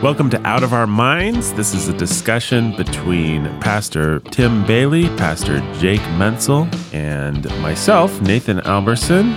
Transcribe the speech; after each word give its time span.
Welcome 0.00 0.30
to 0.30 0.40
Out 0.46 0.62
of 0.62 0.72
Our 0.72 0.86
Minds. 0.86 1.52
This 1.54 1.74
is 1.74 1.88
a 1.88 1.92
discussion 1.92 2.76
between 2.76 3.46
Pastor 3.58 4.20
Tim 4.20 4.64
Bailey, 4.64 5.08
Pastor 5.16 5.58
Jake 5.80 6.00
Menzel, 6.12 6.68
and 6.92 7.44
myself, 7.60 8.20
Nathan 8.20 8.60
Alberson, 8.60 9.32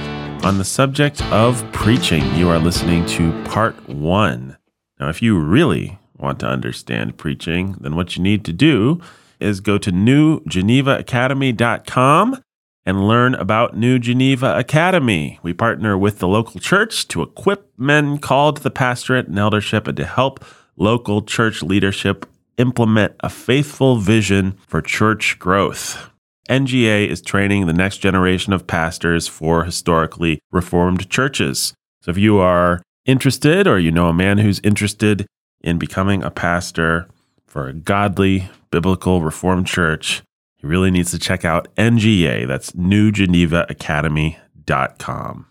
on 0.46 0.60
the 0.60 0.64
subject 0.64 1.24
of 1.32 1.66
preaching. 1.72 2.24
You 2.36 2.48
are 2.50 2.60
listening 2.60 3.08
to 3.08 3.32
part 3.46 3.90
one. 3.90 4.56
Now, 5.00 5.10
if 5.10 5.24
you 5.24 5.40
really 5.40 5.98
want 6.18 6.40
to 6.42 6.48
understand 6.48 7.18
preaching, 7.18 7.76
then 7.82 7.96
what 7.96 8.16
you 8.16 8.22
need 8.22 8.46
to 8.46 8.54
do 8.54 9.02
is 9.40 9.62
go 9.62 9.80
to 9.80 9.92
newgenevaacademy.com 9.92 12.44
and 12.86 13.08
learn 13.08 13.36
about 13.36 13.78
New 13.78 14.00
Geneva 14.00 14.58
Academy. 14.58 15.40
We 15.44 15.54
partner 15.54 15.98
with 15.98 16.20
the 16.20 16.28
local 16.28 16.60
church 16.60 17.08
to 17.10 17.22
equip 17.22 17.72
men 17.78 18.18
called 18.18 18.58
to 18.58 18.64
the 18.64 18.72
pastorate 18.72 19.28
and 19.28 19.38
eldership 19.38 19.88
and 19.88 19.98
to 19.98 20.06
help 20.06 20.44
local 20.76 21.22
church 21.22 21.62
leadership 21.62 22.26
implement 22.58 23.14
a 23.22 23.30
faithful 23.30 23.98
vision 23.98 24.58
for 24.68 24.82
church 24.82 25.38
growth. 25.40 26.10
NGA 26.50 27.08
is 27.08 27.22
training 27.22 27.66
the 27.66 27.74
next 27.74 27.98
generation 27.98 28.52
of 28.52 28.68
pastors 28.68 29.28
for 29.28 29.64
historically 29.64 30.40
reformed 30.52 31.10
churches. 31.10 31.74
So 32.02 32.12
if 32.12 32.18
you 32.18 32.40
are 32.40 32.82
interested 33.06 33.68
or 33.68 33.80
you 33.80 33.92
know 33.92 34.10
a 34.10 34.14
man 34.14 34.40
who's 34.40 34.60
interested 34.64 35.28
in 35.62 35.78
becoming 35.78 36.24
a 36.24 36.32
pastor 36.32 37.08
for 37.46 37.68
a 37.68 37.74
godly, 37.74 38.50
biblical, 38.72 39.22
reformed 39.22 39.68
church, 39.68 40.24
he 40.62 40.68
really 40.68 40.92
needs 40.92 41.12
to 41.12 41.20
check 41.20 41.44
out 41.44 41.68
NGA. 41.76 42.48
That's 42.48 42.72
newgenevaacademy.com. 42.72 45.46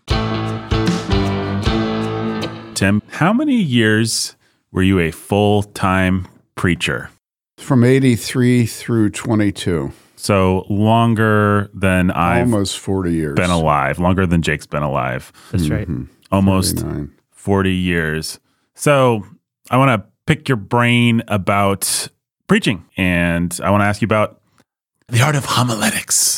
Tim, 2.75 3.01
how 3.09 3.31
many 3.33 3.61
years 3.61 4.35
were 4.71 4.81
you 4.81 4.97
a 4.99 5.11
full 5.11 5.61
time 5.63 6.27
preacher? 6.55 7.09
From 7.57 7.83
83 7.83 8.65
through 8.65 9.09
22. 9.11 9.91
So 10.15 10.65
longer 10.69 11.69
than 11.73 12.09
I've 12.11 12.43
Almost 12.53 12.79
40 12.79 13.13
years. 13.13 13.35
been 13.35 13.49
alive, 13.51 13.99
longer 13.99 14.25
than 14.25 14.41
Jake's 14.41 14.65
been 14.65 14.81
alive. 14.83 15.31
That's 15.51 15.69
right. 15.69 15.87
Mhm. 15.87 16.07
Almost 16.31 16.79
39. 16.79 17.11
40 17.31 17.73
years. 17.73 18.39
So 18.75 19.25
I 19.69 19.77
want 19.77 20.01
to 20.01 20.07
pick 20.25 20.47
your 20.49 20.55
brain 20.55 21.21
about 21.27 22.07
preaching 22.47 22.85
and 22.97 23.59
I 23.63 23.69
want 23.71 23.81
to 23.81 23.85
ask 23.85 24.01
you 24.01 24.05
about 24.05 24.40
the 25.11 25.21
art 25.21 25.35
of 25.35 25.45
homiletics. 25.45 26.37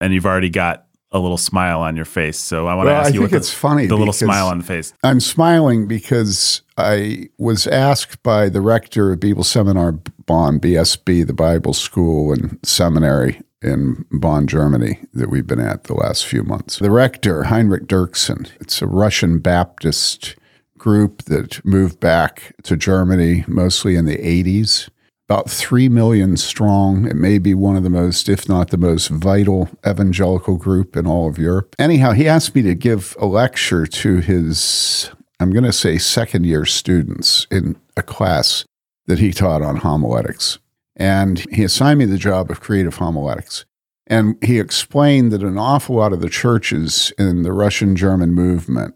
And 0.00 0.12
you've 0.12 0.26
already 0.26 0.50
got 0.50 0.86
a 1.12 1.18
little 1.18 1.38
smile 1.38 1.80
on 1.80 1.94
your 1.94 2.04
face. 2.04 2.38
So 2.38 2.66
I 2.66 2.74
want 2.74 2.86
Well, 2.86 2.94
to 2.94 2.98
I 2.98 3.00
ask 3.04 3.14
you 3.14 3.20
think 3.20 3.32
what 3.32 3.36
it's 3.38 3.50
the, 3.50 3.56
funny. 3.56 3.86
the 3.86 3.96
little 3.96 4.12
smile 4.14 4.48
on 4.48 4.58
the 4.58 4.64
face. 4.64 4.92
I'm 5.04 5.20
smiling 5.20 5.86
because 5.86 6.62
I 6.76 7.28
was 7.38 7.66
asked 7.66 8.22
by 8.22 8.48
the 8.48 8.60
rector 8.60 9.12
of 9.12 9.20
Bible 9.20 9.44
Seminar 9.44 9.92
Bonn, 10.26 10.58
BSB, 10.58 11.26
the 11.26 11.34
Bible 11.34 11.74
school 11.74 12.32
and 12.32 12.58
seminary 12.62 13.40
in 13.60 14.04
Bonn, 14.10 14.46
Germany, 14.48 14.98
that 15.12 15.28
we've 15.30 15.46
been 15.46 15.60
at 15.60 15.84
the 15.84 15.94
last 15.94 16.26
few 16.26 16.42
months. 16.42 16.78
The 16.78 16.90
rector, 16.90 17.44
Heinrich 17.44 17.86
Derksen, 17.86 18.50
it's 18.60 18.82
a 18.82 18.86
Russian 18.86 19.38
Baptist 19.38 20.34
group 20.78 21.22
that 21.24 21.64
moved 21.64 22.00
back 22.00 22.54
to 22.64 22.76
Germany 22.76 23.44
mostly 23.46 23.94
in 23.94 24.06
the 24.06 24.16
80s. 24.16 24.88
About 25.32 25.48
3 25.48 25.88
million 25.88 26.36
strong. 26.36 27.06
It 27.06 27.16
may 27.16 27.38
be 27.38 27.54
one 27.54 27.74
of 27.74 27.82
the 27.82 27.88
most, 27.88 28.28
if 28.28 28.50
not 28.50 28.68
the 28.68 28.76
most 28.76 29.08
vital 29.08 29.70
evangelical 29.86 30.58
group 30.58 30.94
in 30.94 31.06
all 31.06 31.26
of 31.26 31.38
Europe. 31.38 31.74
Anyhow, 31.78 32.12
he 32.12 32.28
asked 32.28 32.54
me 32.54 32.60
to 32.60 32.74
give 32.74 33.16
a 33.18 33.24
lecture 33.24 33.86
to 33.86 34.18
his, 34.18 35.10
I'm 35.40 35.50
going 35.50 35.64
to 35.64 35.72
say, 35.72 35.96
second 35.96 36.44
year 36.44 36.66
students 36.66 37.46
in 37.50 37.76
a 37.96 38.02
class 38.02 38.66
that 39.06 39.20
he 39.20 39.32
taught 39.32 39.62
on 39.62 39.76
homiletics. 39.76 40.58
And 40.96 41.38
he 41.50 41.64
assigned 41.64 42.00
me 42.00 42.04
the 42.04 42.18
job 42.18 42.50
of 42.50 42.60
creative 42.60 42.96
homiletics. 42.96 43.64
And 44.06 44.36
he 44.44 44.60
explained 44.60 45.32
that 45.32 45.42
an 45.42 45.56
awful 45.56 45.96
lot 45.96 46.12
of 46.12 46.20
the 46.20 46.28
churches 46.28 47.10
in 47.18 47.42
the 47.42 47.54
Russian 47.54 47.96
German 47.96 48.34
movement 48.34 48.94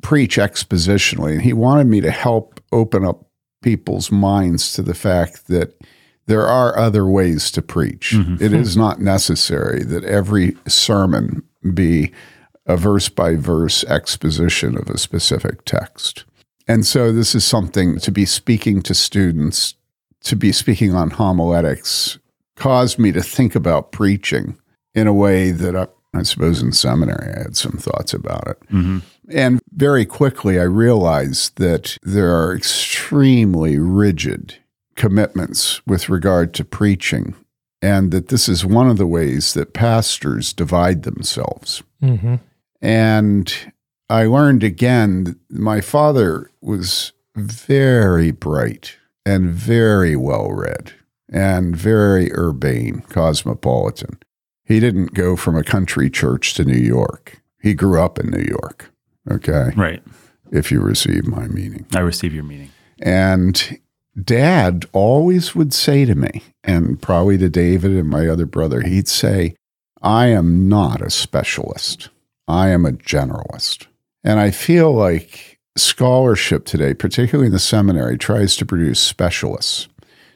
preach 0.00 0.38
expositionally. 0.38 1.32
And 1.32 1.42
he 1.42 1.52
wanted 1.52 1.88
me 1.88 2.00
to 2.00 2.10
help 2.10 2.58
open 2.72 3.04
up 3.04 3.26
people's 3.64 4.12
minds 4.12 4.72
to 4.74 4.82
the 4.82 4.94
fact 4.94 5.48
that 5.48 5.74
there 6.26 6.46
are 6.46 6.78
other 6.78 7.06
ways 7.06 7.50
to 7.50 7.62
preach. 7.62 8.12
Mm-hmm. 8.12 8.42
It 8.42 8.52
is 8.52 8.76
not 8.76 9.00
necessary 9.00 9.82
that 9.84 10.04
every 10.04 10.56
sermon 10.66 11.42
be 11.72 12.12
a 12.66 12.76
verse 12.76 13.08
by 13.08 13.36
verse 13.36 13.84
exposition 13.84 14.76
of 14.76 14.88
a 14.88 14.98
specific 14.98 15.64
text. 15.64 16.24
And 16.68 16.86
so 16.86 17.12
this 17.12 17.34
is 17.34 17.44
something 17.44 17.98
to 17.98 18.10
be 18.10 18.24
speaking 18.24 18.82
to 18.82 18.94
students, 18.94 19.74
to 20.22 20.36
be 20.36 20.52
speaking 20.52 20.94
on 20.94 21.10
homiletics, 21.10 22.18
caused 22.56 22.98
me 22.98 23.12
to 23.12 23.22
think 23.22 23.54
about 23.54 23.92
preaching 23.92 24.56
in 24.94 25.06
a 25.06 25.12
way 25.12 25.50
that 25.50 25.74
I, 25.76 25.88
I 26.14 26.22
suppose 26.22 26.62
in 26.62 26.72
seminary 26.72 27.34
I 27.34 27.42
had 27.42 27.56
some 27.56 27.72
thoughts 27.78 28.14
about 28.14 28.46
it. 28.46 28.60
Mm-hmm. 28.70 28.98
And 29.30 29.60
very 29.72 30.04
quickly, 30.04 30.58
I 30.58 30.64
realized 30.64 31.56
that 31.56 31.96
there 32.02 32.34
are 32.34 32.54
extremely 32.54 33.78
rigid 33.78 34.56
commitments 34.96 35.84
with 35.86 36.08
regard 36.08 36.54
to 36.54 36.64
preaching, 36.64 37.34
and 37.80 38.10
that 38.12 38.28
this 38.28 38.48
is 38.48 38.64
one 38.64 38.88
of 38.88 38.96
the 38.96 39.06
ways 39.06 39.54
that 39.54 39.74
pastors 39.74 40.52
divide 40.52 41.02
themselves. 41.02 41.82
Mm-hmm. 42.02 42.36
And 42.82 43.72
I 44.10 44.24
learned 44.26 44.62
again 44.62 45.24
that 45.24 45.38
my 45.50 45.80
father 45.80 46.50
was 46.60 47.12
very 47.34 48.30
bright 48.30 48.96
and 49.24 49.50
very 49.50 50.16
well 50.16 50.50
read 50.52 50.92
and 51.32 51.74
very 51.74 52.30
urbane, 52.32 53.00
cosmopolitan. 53.08 54.18
He 54.64 54.80
didn't 54.80 55.14
go 55.14 55.34
from 55.36 55.56
a 55.56 55.64
country 55.64 56.10
church 56.10 56.54
to 56.54 56.64
New 56.64 56.76
York. 56.76 57.42
He 57.60 57.74
grew 57.74 58.00
up 58.00 58.18
in 58.18 58.30
New 58.30 58.44
York. 58.44 58.93
Okay. 59.30 59.70
Right. 59.76 60.02
If 60.52 60.70
you 60.70 60.80
receive 60.80 61.26
my 61.26 61.48
meaning. 61.48 61.86
I 61.94 62.00
receive 62.00 62.34
your 62.34 62.44
meaning. 62.44 62.70
And 63.00 63.80
dad 64.22 64.86
always 64.92 65.54
would 65.54 65.72
say 65.72 66.04
to 66.04 66.14
me, 66.14 66.42
and 66.62 67.00
probably 67.00 67.38
to 67.38 67.48
David 67.48 67.92
and 67.92 68.08
my 68.08 68.28
other 68.28 68.46
brother, 68.46 68.82
he'd 68.82 69.08
say, 69.08 69.56
I 70.02 70.26
am 70.26 70.68
not 70.68 71.00
a 71.00 71.10
specialist. 71.10 72.10
I 72.46 72.68
am 72.68 72.84
a 72.84 72.92
generalist. 72.92 73.86
And 74.22 74.38
I 74.38 74.50
feel 74.50 74.92
like 74.92 75.58
scholarship 75.76 76.66
today, 76.66 76.94
particularly 76.94 77.46
in 77.46 77.52
the 77.52 77.58
seminary, 77.58 78.18
tries 78.18 78.56
to 78.56 78.66
produce 78.66 79.00
specialists, 79.00 79.88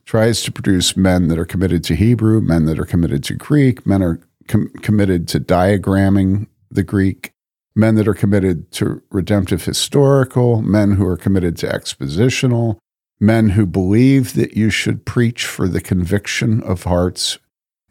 tries 0.04 0.42
to 0.42 0.52
produce 0.52 0.96
men 0.96 1.28
that 1.28 1.38
are 1.38 1.44
committed 1.44 1.84
to 1.84 1.94
Hebrew, 1.94 2.40
men 2.40 2.64
that 2.64 2.78
are 2.78 2.86
committed 2.86 3.22
to 3.24 3.34
Greek, 3.34 3.86
men 3.86 4.02
are 4.02 4.20
com- 4.48 4.72
committed 4.82 5.28
to 5.28 5.40
diagramming 5.40 6.48
the 6.70 6.82
Greek, 6.82 7.32
men 7.78 7.94
that 7.94 8.08
are 8.08 8.14
committed 8.14 8.70
to 8.72 9.00
redemptive 9.10 9.64
historical, 9.64 10.60
men 10.60 10.92
who 10.92 11.06
are 11.06 11.16
committed 11.16 11.56
to 11.56 11.68
expositional, 11.68 12.78
men 13.20 13.50
who 13.50 13.64
believe 13.64 14.34
that 14.34 14.56
you 14.56 14.68
should 14.68 15.06
preach 15.06 15.46
for 15.46 15.68
the 15.68 15.80
conviction 15.80 16.62
of 16.64 16.82
hearts. 16.82 17.38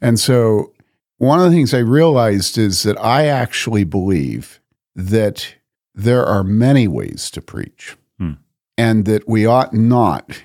And 0.00 0.20
so, 0.20 0.72
one 1.16 1.40
of 1.40 1.50
the 1.50 1.56
things 1.56 1.74
I 1.74 1.78
realized 1.78 2.58
is 2.58 2.84
that 2.84 3.02
I 3.02 3.26
actually 3.26 3.82
believe 3.84 4.60
that 4.94 5.54
there 5.94 6.24
are 6.24 6.44
many 6.44 6.86
ways 6.86 7.30
to 7.32 7.40
preach, 7.40 7.96
Hmm. 8.18 8.32
and 8.76 9.04
that 9.06 9.28
we 9.28 9.46
ought 9.46 9.74
not 9.74 10.42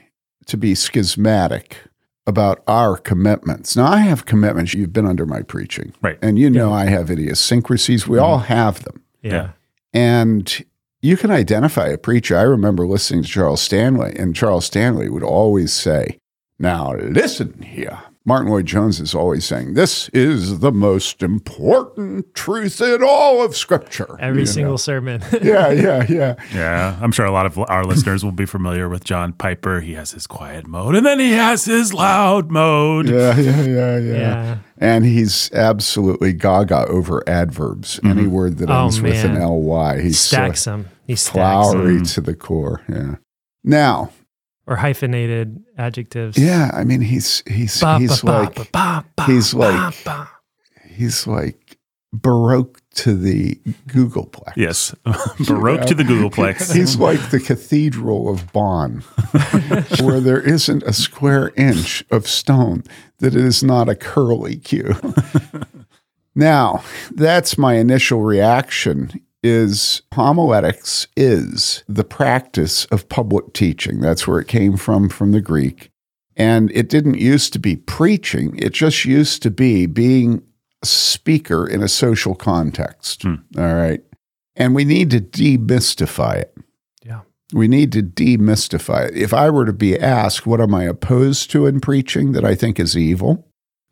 to 0.48 0.58
be 0.58 0.74
schismatic 0.74 1.78
about 2.26 2.64
our 2.66 2.98
commitments. 2.98 3.76
Now, 3.76 3.88
I 3.88 4.00
have 4.00 4.26
commitments. 4.26 4.74
You've 4.74 4.94
been 4.94 5.06
under 5.06 5.26
my 5.26 5.42
preaching. 5.42 5.94
Right. 6.02 6.18
And 6.22 6.40
you 6.40 6.50
know 6.50 6.72
I 6.72 6.86
have 6.86 7.12
idiosyncrasies. 7.12 8.08
We 8.08 8.18
all 8.18 8.40
have 8.40 8.84
them. 8.86 9.03
Yeah. 9.24 9.52
And 9.94 10.64
you 11.02 11.18
can 11.18 11.32
identify 11.32 11.88
a 11.88 11.98
preacher. 11.98 12.38
I 12.38 12.44
remember 12.44 12.86
listening 12.86 13.24
to 13.24 13.30
Charles 13.30 13.62
Stanley, 13.62 14.14
and 14.18 14.36
Charles 14.36 14.66
Stanley 14.66 15.10
would 15.10 15.24
always 15.24 15.74
say, 15.74 16.20
Now 16.60 16.94
listen 16.94 17.62
here. 17.62 18.00
Martyn 18.26 18.50
Lloyd-Jones 18.50 19.02
is 19.02 19.14
always 19.14 19.44
saying, 19.44 19.74
This 19.74 20.08
is 20.10 20.60
the 20.60 20.72
most 20.72 21.22
important 21.22 22.34
truth 22.34 22.80
in 22.80 23.04
all 23.04 23.44
of 23.44 23.54
Scripture. 23.54 24.16
Every 24.18 24.42
You 24.42 24.46
single 24.46 24.74
know? 24.74 24.78
sermon. 24.78 25.22
Yeah, 25.44 25.72
yeah, 25.72 26.06
yeah. 26.08 26.36
Yeah, 26.54 26.98
I'm 27.02 27.12
sure 27.12 27.26
a 27.26 27.32
lot 27.32 27.46
of 27.46 27.58
our 27.58 27.84
listeners 27.84 28.24
will 28.24 28.32
be 28.32 28.46
familiar 28.46 28.88
with 28.88 29.04
John 29.04 29.34
Piper. 29.34 29.82
He 29.82 29.94
has 29.96 30.12
his 30.12 30.26
quiet 30.26 30.66
mode 30.68 30.96
and 30.96 31.06
then 31.06 31.20
he 31.20 31.32
has 31.32 31.66
his 31.66 31.94
loud 31.94 32.50
mode. 32.50 33.10
Yeah, 33.10 33.38
yeah, 33.38 33.62
yeah, 33.66 33.98
yeah. 33.98 34.14
yeah. 34.18 34.58
And 34.78 35.04
he's 35.04 35.52
absolutely 35.54 36.32
gaga 36.32 36.88
over 36.88 37.28
adverbs. 37.28 37.98
Mm-hmm. 37.98 38.08
Any 38.20 38.28
word 38.28 38.58
that 38.60 38.70
Oh, 38.70 38.84
ends 38.86 39.02
with 39.02 39.22
an 39.26 39.34
man. 39.34 39.48
ly. 39.50 40.02
He's 40.02 40.20
so 40.20 40.36
Stacks 40.38 40.64
them. 40.64 40.88
He 41.08 41.16
stacks 41.18 41.34
flowery 41.34 41.96
them. 41.98 42.06
to 42.06 42.22
the 42.22 42.36
core. 42.36 42.82
Yeah. 42.88 43.16
Now, 43.66 44.12
Or 44.66 44.78
hyphenated 44.78 45.62
adjectives. 45.78 46.38
Yeah, 46.38 46.72
I 46.74 46.84
mean 46.86 47.02
he's 47.02 47.44
he's 47.48 47.80
Ba, 47.82 48.00
he's 48.00 48.22
ba, 48.22 48.26
ba, 48.26 48.32
like 48.32 48.72
ba, 48.72 49.06
ba, 49.16 49.24
he's 49.26 49.54
ba, 49.54 49.58
like- 49.58 50.04
ba. 50.06 50.30
he's 50.88 51.28
like 51.28 51.78
Baroque 52.14 52.80
to 52.96 53.16
the 53.16 53.56
googolplex. 53.88 54.54
Yes. 54.56 54.94
Baroque 55.48 55.86
to 55.88 55.96
the 55.96 56.04
googolplex. 56.04 56.74
He's 56.76 56.96
like 56.98 57.32
the 57.32 57.40
Cathedral 57.40 58.30
of 58.30 58.54
Bonn, 58.54 59.04
where 60.00 60.20
there 60.20 60.40
isn't 60.40 60.84
a 60.84 60.94
square 60.94 61.52
inch 61.58 62.04
of 62.12 62.28
stone 62.28 62.84
that 63.18 63.34
is 63.36 63.64
not 63.64 63.90
a 63.90 63.96
curly 63.96 64.58
Q. 64.58 64.96
now, 66.36 66.84
that's 67.12 67.58
my 67.58 67.76
initial 67.78 68.22
reaction 68.22 69.10
is 69.44 70.02
homiletics 70.14 71.08
is 71.18 71.84
the 71.88 72.04
practice 72.04 72.86
of 72.86 73.10
public 73.10 73.54
teaching. 73.54 74.00
That's 74.00 74.28
where 74.28 74.40
it 74.40 74.48
came 74.48 74.78
from 74.78 75.10
from 75.10 75.32
the 75.32 75.42
Greek. 75.42 75.92
And 76.36 76.72
it 76.72 76.90
didn't 76.90 77.20
used 77.20 77.54
to 77.54 77.60
be 77.60 77.76
preaching, 77.76 78.58
it 78.58 78.74
just 78.74 79.06
used 79.06 79.44
to 79.44 79.52
be 79.52 79.86
being 79.86 80.42
a 80.82 80.86
speaker 80.86 81.68
in 81.68 81.84
a 81.84 81.88
social 81.88 82.34
context. 82.34 83.24
Hmm. 83.24 83.36
All 83.58 83.76
right. 83.76 84.02
And 84.56 84.74
we 84.74 84.86
need 84.86 85.10
to 85.12 85.20
demystify 85.20 86.38
it. 86.38 86.58
Yeah. 87.04 87.22
We 87.54 87.68
need 87.68 87.92
to 87.92 88.02
demystify 88.02 89.10
it. 89.10 89.18
If 89.18 89.34
I 89.34 89.50
were 89.50 89.66
to 89.66 89.74
be 89.74 90.00
asked, 90.00 90.46
what 90.46 90.62
am 90.62 90.74
I 90.74 90.84
opposed 90.84 91.52
to 91.52 91.66
in 91.66 91.80
preaching 91.80 92.32
that 92.32 92.46
I 92.46 92.56
think 92.56 92.80
is 92.80 92.98
evil? 92.98 93.48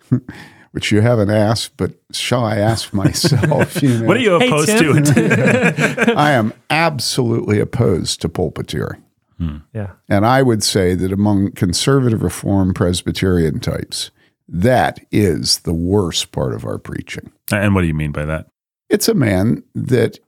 Which 0.72 0.92
you 0.92 1.02
haven't 1.02 1.30
asked, 1.30 1.76
but 1.76 1.94
shall 2.12 2.46
I 2.46 2.58
ask 2.58 2.94
myself? 2.94 3.82
You 3.82 4.00
know? 4.00 4.06
What 4.06 4.18
are 4.18 4.22
you 4.22 4.36
opposed 4.36 4.70
Tim. 4.70 5.04
to? 5.04 6.14
I 6.18 6.32
am 6.32 6.54
absolutely 6.70 7.60
opposed 7.60 8.22
to 8.22 8.30
pulpiteering. 8.30 9.02
Hmm. 9.38 9.58
Yeah. 9.74 9.92
And 10.08 10.26
I 10.26 10.42
would 10.44 10.64
say 10.64 10.94
that 10.96 11.12
among 11.12 11.52
conservative 11.54 12.22
reform 12.22 12.74
Presbyterian 12.74 13.60
types, 13.60 14.12
that 14.48 15.00
is 15.12 15.60
the 15.60 15.74
worst 15.74 16.32
part 16.32 16.54
of 16.54 16.66
our 16.66 16.78
preaching. 16.78 17.32
and 17.52 17.74
what 17.76 17.82
do 17.82 17.88
you 17.88 17.94
mean 17.94 18.12
by 18.12 18.26
that? 18.26 18.48
It's 18.90 19.08
a 19.08 19.14
man 19.14 19.64
that 19.74 20.20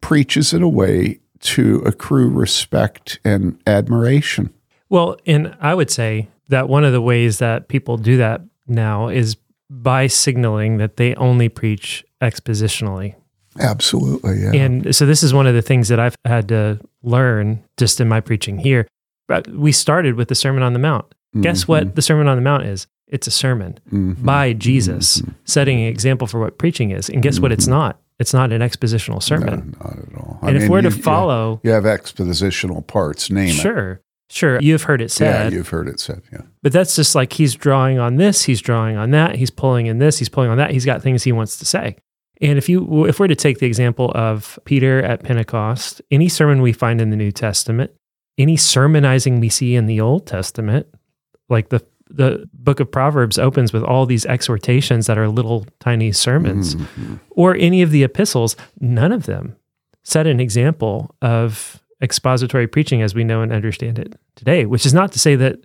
preaches 0.00 0.52
in 0.52 0.62
a 0.62 0.68
way 0.68 1.20
to 1.40 1.76
accrue 1.86 2.28
respect 2.28 3.18
and 3.24 3.58
admiration. 3.66 4.52
Well, 4.88 5.16
and 5.26 5.56
I 5.60 5.74
would 5.74 5.90
say 5.90 6.28
that 6.48 6.68
one 6.68 6.84
of 6.84 6.92
the 6.92 7.00
ways 7.00 7.38
that 7.38 7.68
people 7.68 7.96
do 7.96 8.18
that 8.18 8.42
now 8.66 9.08
is 9.08 9.36
by 9.70 10.08
signaling 10.08 10.78
that 10.78 10.96
they 10.96 11.14
only 11.14 11.48
preach 11.48 12.04
expositionally. 12.20 13.14
Absolutely, 13.58 14.40
yeah. 14.42 14.52
And 14.52 14.94
so 14.94 15.06
this 15.06 15.22
is 15.22 15.32
one 15.32 15.46
of 15.46 15.54
the 15.54 15.62
things 15.62 15.88
that 15.88 15.98
I've 16.00 16.16
had 16.24 16.48
to 16.48 16.80
learn 17.02 17.62
just 17.76 18.00
in 18.00 18.08
my 18.08 18.20
preaching 18.20 18.58
here. 18.58 18.86
We 19.48 19.72
started 19.72 20.16
with 20.16 20.28
the 20.28 20.34
Sermon 20.34 20.62
on 20.62 20.72
the 20.72 20.78
Mount. 20.78 21.06
Guess 21.40 21.68
what 21.68 21.84
mm-hmm. 21.84 21.94
the 21.94 22.02
Sermon 22.02 22.26
on 22.26 22.36
the 22.36 22.42
Mount 22.42 22.64
is? 22.64 22.88
It's 23.06 23.26
a 23.26 23.30
sermon 23.30 23.78
Mhm. 23.92 24.24
by 24.24 24.52
Jesus 24.52 25.18
mm-hmm. 25.20 25.32
setting 25.44 25.80
an 25.80 25.86
example 25.86 26.26
for 26.26 26.38
what 26.40 26.58
preaching 26.58 26.90
is. 26.92 27.08
And 27.08 27.22
guess 27.22 27.40
what 27.40 27.50
it's 27.52 27.64
mm-hmm. 27.64 27.74
not? 27.74 28.00
It's 28.20 28.32
not 28.34 28.52
an 28.52 28.60
expositional 28.60 29.22
sermon. 29.22 29.76
No, 29.80 29.84
not 29.88 29.98
at 29.98 30.14
all. 30.16 30.38
and 30.42 30.56
if 30.56 30.68
we're 30.68 30.82
to 30.82 30.90
you- 30.90 30.96
you- 30.96 31.02
follow, 31.02 31.60
you 31.64 31.70
have 31.70 31.84
expositional 31.84 32.86
parts. 32.86 33.30
Name 33.30 33.48
it. 33.48 33.52
sure, 33.52 34.00
sure, 34.30 34.60
you've 34.60 34.84
heard 34.84 35.02
it 35.02 35.10
said. 35.10 35.52
Yeah, 35.52 35.58
you've 35.58 35.68
heard 35.68 35.88
it 35.88 36.00
said. 36.00 36.22
Yeah. 36.32 36.42
but 36.62 36.72
that's 36.72 36.96
just 36.96 37.14
like 37.14 37.32
he's 37.32 37.54
drawing 37.54 37.98
on 37.98 38.16
this, 38.16 38.44
he's 38.44 38.60
drawing 38.60 38.96
on 38.96 39.10
that, 39.10 39.34
he's 39.36 39.50
pulling 39.50 39.86
in 39.86 39.98
this, 39.98 40.18
he's 40.18 40.28
pulling 40.28 40.50
on 40.50 40.56
that. 40.56 40.70
He's 40.70 40.84
got 40.84 41.02
things 41.02 41.22
he 41.22 41.32
wants 41.32 41.58
to 41.58 41.64
say. 41.64 41.96
And 42.40 42.56
if 42.56 42.68
you 42.68 43.04
if 43.06 43.20
we're 43.20 43.28
to 43.28 43.34
take 43.34 43.58
the 43.58 43.66
example 43.66 44.10
of 44.14 44.58
Peter 44.64 45.02
at 45.02 45.22
Pentecost, 45.22 46.00
any 46.10 46.28
sermon 46.28 46.62
we 46.62 46.72
find 46.72 47.00
in 47.00 47.10
the 47.10 47.16
New 47.16 47.30
Testament, 47.30 47.90
any 48.38 48.56
sermonizing 48.56 49.40
we 49.40 49.50
see 49.50 49.74
in 49.74 49.86
the 49.86 50.00
Old 50.00 50.26
Testament, 50.26 50.86
like 51.48 51.68
the 51.68 51.84
the 52.08 52.48
book 52.52 52.80
of 52.80 52.90
Proverbs 52.90 53.38
opens 53.38 53.72
with 53.72 53.84
all 53.84 54.04
these 54.04 54.26
exhortations 54.26 55.06
that 55.06 55.18
are 55.18 55.28
little 55.28 55.66
tiny 55.78 56.12
sermons, 56.12 56.74
mm-hmm. 56.74 57.16
or 57.30 57.54
any 57.56 57.82
of 57.82 57.90
the 57.90 58.02
epistles, 58.02 58.56
none 58.80 59.12
of 59.12 59.26
them 59.26 59.56
set 60.02 60.26
an 60.26 60.40
example 60.40 61.14
of 61.22 61.79
expository 62.02 62.66
preaching 62.66 63.02
as 63.02 63.14
we 63.14 63.24
know 63.24 63.42
and 63.42 63.52
understand 63.52 63.98
it 63.98 64.14
today, 64.36 64.66
which 64.66 64.86
is 64.86 64.94
not 64.94 65.12
to 65.12 65.18
say 65.18 65.36
that 65.36 65.58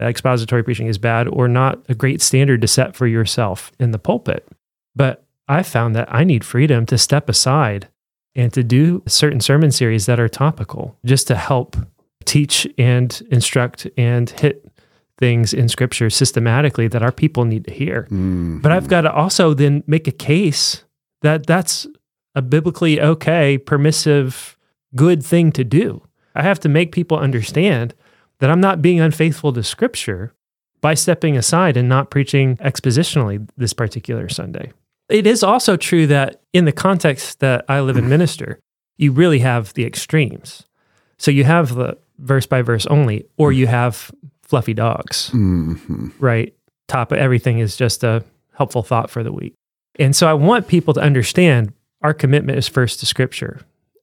expository 0.00 0.62
preaching 0.62 0.86
is 0.86 0.98
bad 0.98 1.26
or 1.28 1.48
not 1.48 1.80
a 1.88 1.94
great 1.94 2.22
standard 2.22 2.60
to 2.60 2.68
set 2.68 2.94
for 2.94 3.06
yourself 3.06 3.72
in 3.78 3.90
the 3.90 3.98
pulpit. 3.98 4.46
But 4.94 5.24
I 5.48 5.62
found 5.62 5.96
that 5.96 6.12
I 6.12 6.24
need 6.24 6.44
freedom 6.44 6.86
to 6.86 6.98
step 6.98 7.28
aside 7.28 7.88
and 8.34 8.52
to 8.52 8.62
do 8.62 9.02
certain 9.06 9.40
sermon 9.40 9.72
series 9.72 10.06
that 10.06 10.20
are 10.20 10.28
topical 10.28 10.96
just 11.04 11.26
to 11.28 11.34
help 11.34 11.76
teach 12.24 12.66
and 12.76 13.20
instruct 13.30 13.88
and 13.96 14.28
hit 14.30 14.70
things 15.16 15.52
in 15.52 15.68
scripture 15.68 16.10
systematically 16.10 16.86
that 16.88 17.02
our 17.02 17.10
people 17.10 17.44
need 17.44 17.64
to 17.64 17.72
hear. 17.72 18.06
Mm. 18.10 18.62
But 18.62 18.70
I've 18.70 18.88
got 18.88 19.00
to 19.02 19.12
also 19.12 19.54
then 19.54 19.82
make 19.86 20.06
a 20.06 20.12
case 20.12 20.84
that 21.22 21.46
that's 21.46 21.86
a 22.34 22.42
biblically 22.42 23.00
okay, 23.00 23.58
permissive, 23.58 24.57
good 24.94 25.24
thing 25.24 25.52
to 25.52 25.64
do. 25.64 26.02
I 26.34 26.42
have 26.42 26.60
to 26.60 26.68
make 26.68 26.92
people 26.92 27.18
understand 27.18 27.94
that 28.38 28.50
I'm 28.50 28.60
not 28.60 28.80
being 28.82 29.00
unfaithful 29.00 29.52
to 29.52 29.62
scripture 29.62 30.32
by 30.80 30.94
stepping 30.94 31.36
aside 31.36 31.76
and 31.76 31.88
not 31.88 32.10
preaching 32.10 32.56
expositionally 32.58 33.48
this 33.56 33.72
particular 33.72 34.28
Sunday. 34.28 34.72
It 35.08 35.26
is 35.26 35.42
also 35.42 35.76
true 35.76 36.06
that 36.06 36.40
in 36.52 36.64
the 36.64 36.72
context 36.72 37.40
that 37.40 37.64
I 37.68 37.80
live 37.80 37.96
and 37.96 38.08
minister, 38.16 38.60
you 38.96 39.10
really 39.12 39.40
have 39.40 39.74
the 39.74 39.84
extremes. 39.84 40.64
So 41.18 41.30
you 41.30 41.44
have 41.44 41.74
the 41.74 41.98
verse 42.18 42.46
by 42.46 42.62
verse 42.62 42.86
only, 42.86 43.26
or 43.36 43.50
you 43.52 43.66
have 43.66 44.10
fluffy 44.42 44.74
dogs 44.74 45.30
Mhm. 45.34 46.12
right? 46.20 46.54
Top 46.86 47.10
of 47.12 47.18
everything 47.18 47.58
is 47.58 47.76
just 47.76 48.02
a 48.04 48.24
helpful 48.54 48.82
thought 48.82 49.10
for 49.10 49.22
the 49.22 49.32
week. 49.32 49.54
And 49.98 50.14
so 50.16 50.28
I 50.28 50.32
want 50.34 50.68
people 50.68 50.94
to 50.94 51.00
understand 51.00 51.72
our 52.02 52.14
commitment 52.14 52.58
is 52.58 52.68
first 52.68 53.00
to 53.00 53.06
scripture. 53.06 53.60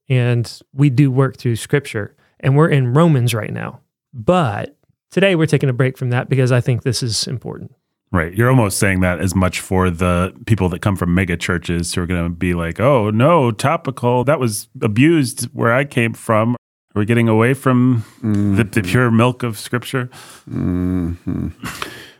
And 0.10 0.62
we 0.74 0.90
do 0.90 1.10
work 1.12 1.38
through 1.38 1.56
scripture. 1.56 2.16
And 2.40 2.56
we're 2.56 2.69
in 2.69 2.94
Romans 2.94 3.34
right 3.34 3.52
now. 3.52 3.81
But 4.13 4.78
today 5.12 5.36
we're 5.36 5.48
taking 5.48 5.69
a 5.69 5.74
break 5.74 5.98
from 5.98 6.10
that 6.12 6.30
because 6.30 6.52
I 6.52 6.62
think 6.62 6.84
this 6.84 7.02
is 7.02 7.28
important. 7.28 7.74
Right. 8.12 8.34
You're 8.34 8.50
almost 8.50 8.78
saying 8.78 9.02
that 9.02 9.19
as 9.19 9.36
much 9.36 9.60
for 9.60 9.90
the 9.90 10.34
people 10.46 10.69
that 10.69 10.81
come 10.81 10.96
from 10.96 11.13
mega 11.13 11.36
churches 11.36 11.94
who 11.94 12.02
are 12.02 12.06
going 12.06 12.24
to 12.24 12.30
be 12.30 12.54
like, 12.54 12.80
oh, 12.80 13.10
no, 13.10 13.52
topical. 13.52 14.24
That 14.24 14.40
was 14.40 14.69
abused 14.81 15.46
where 15.54 15.74
I 15.74 15.86
came 15.86 16.13
from. 16.13 16.56
Are 16.96 17.00
we 17.00 17.06
getting 17.06 17.28
away 17.28 17.54
from 17.54 18.06
the, 18.22 18.63
the 18.63 18.81
pure 18.81 19.12
milk 19.12 19.44
of 19.44 19.58
scripture? 19.58 20.10
Mhm. 20.50 21.51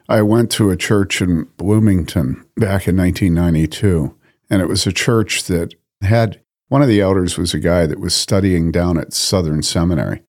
I 0.10 0.22
went 0.22 0.52
to 0.52 0.70
a 0.70 0.76
church 0.76 1.22
in 1.22 1.48
Bloomington 1.58 2.46
back 2.58 2.88
in 2.88 2.98
1992, 2.98 4.14
and 4.50 4.62
it 4.62 4.68
was 4.68 4.86
a 4.86 4.92
church 4.92 5.46
that 5.46 5.74
had 6.02 6.42
one 6.68 6.82
of 6.82 6.88
the 6.88 7.02
elders 7.02 7.38
was 7.38 7.54
a 7.54 7.60
guy 7.60 7.86
that 7.86 8.00
was 8.00 8.14
studying 8.14 8.72
down 8.72 8.98
at 8.98 9.14
Southern 9.14 9.62
Seminary. 9.62 10.24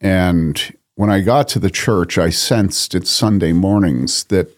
And 0.00 0.76
when 0.94 1.10
I 1.10 1.20
got 1.20 1.48
to 1.48 1.58
the 1.58 1.70
church, 1.70 2.18
I 2.18 2.30
sensed 2.30 2.94
at 2.94 3.06
Sunday 3.06 3.52
mornings 3.52 4.24
that 4.24 4.54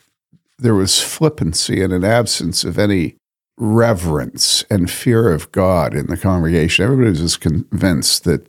there 0.59 0.75
was 0.75 1.01
flippancy 1.01 1.83
and 1.83 1.93
an 1.93 2.05
absence 2.05 2.65
of 2.65 2.79
any 2.79 3.17
reverence 3.57 4.65
and 4.71 4.91
fear 4.91 5.33
of 5.33 5.53
God 5.53 5.95
in 5.95 6.07
the 6.07 6.17
congregation. 6.17 6.85
Everybody 6.85 7.11
was 7.11 7.21
just 7.21 7.41
convinced 7.41 8.25
that 8.25 8.47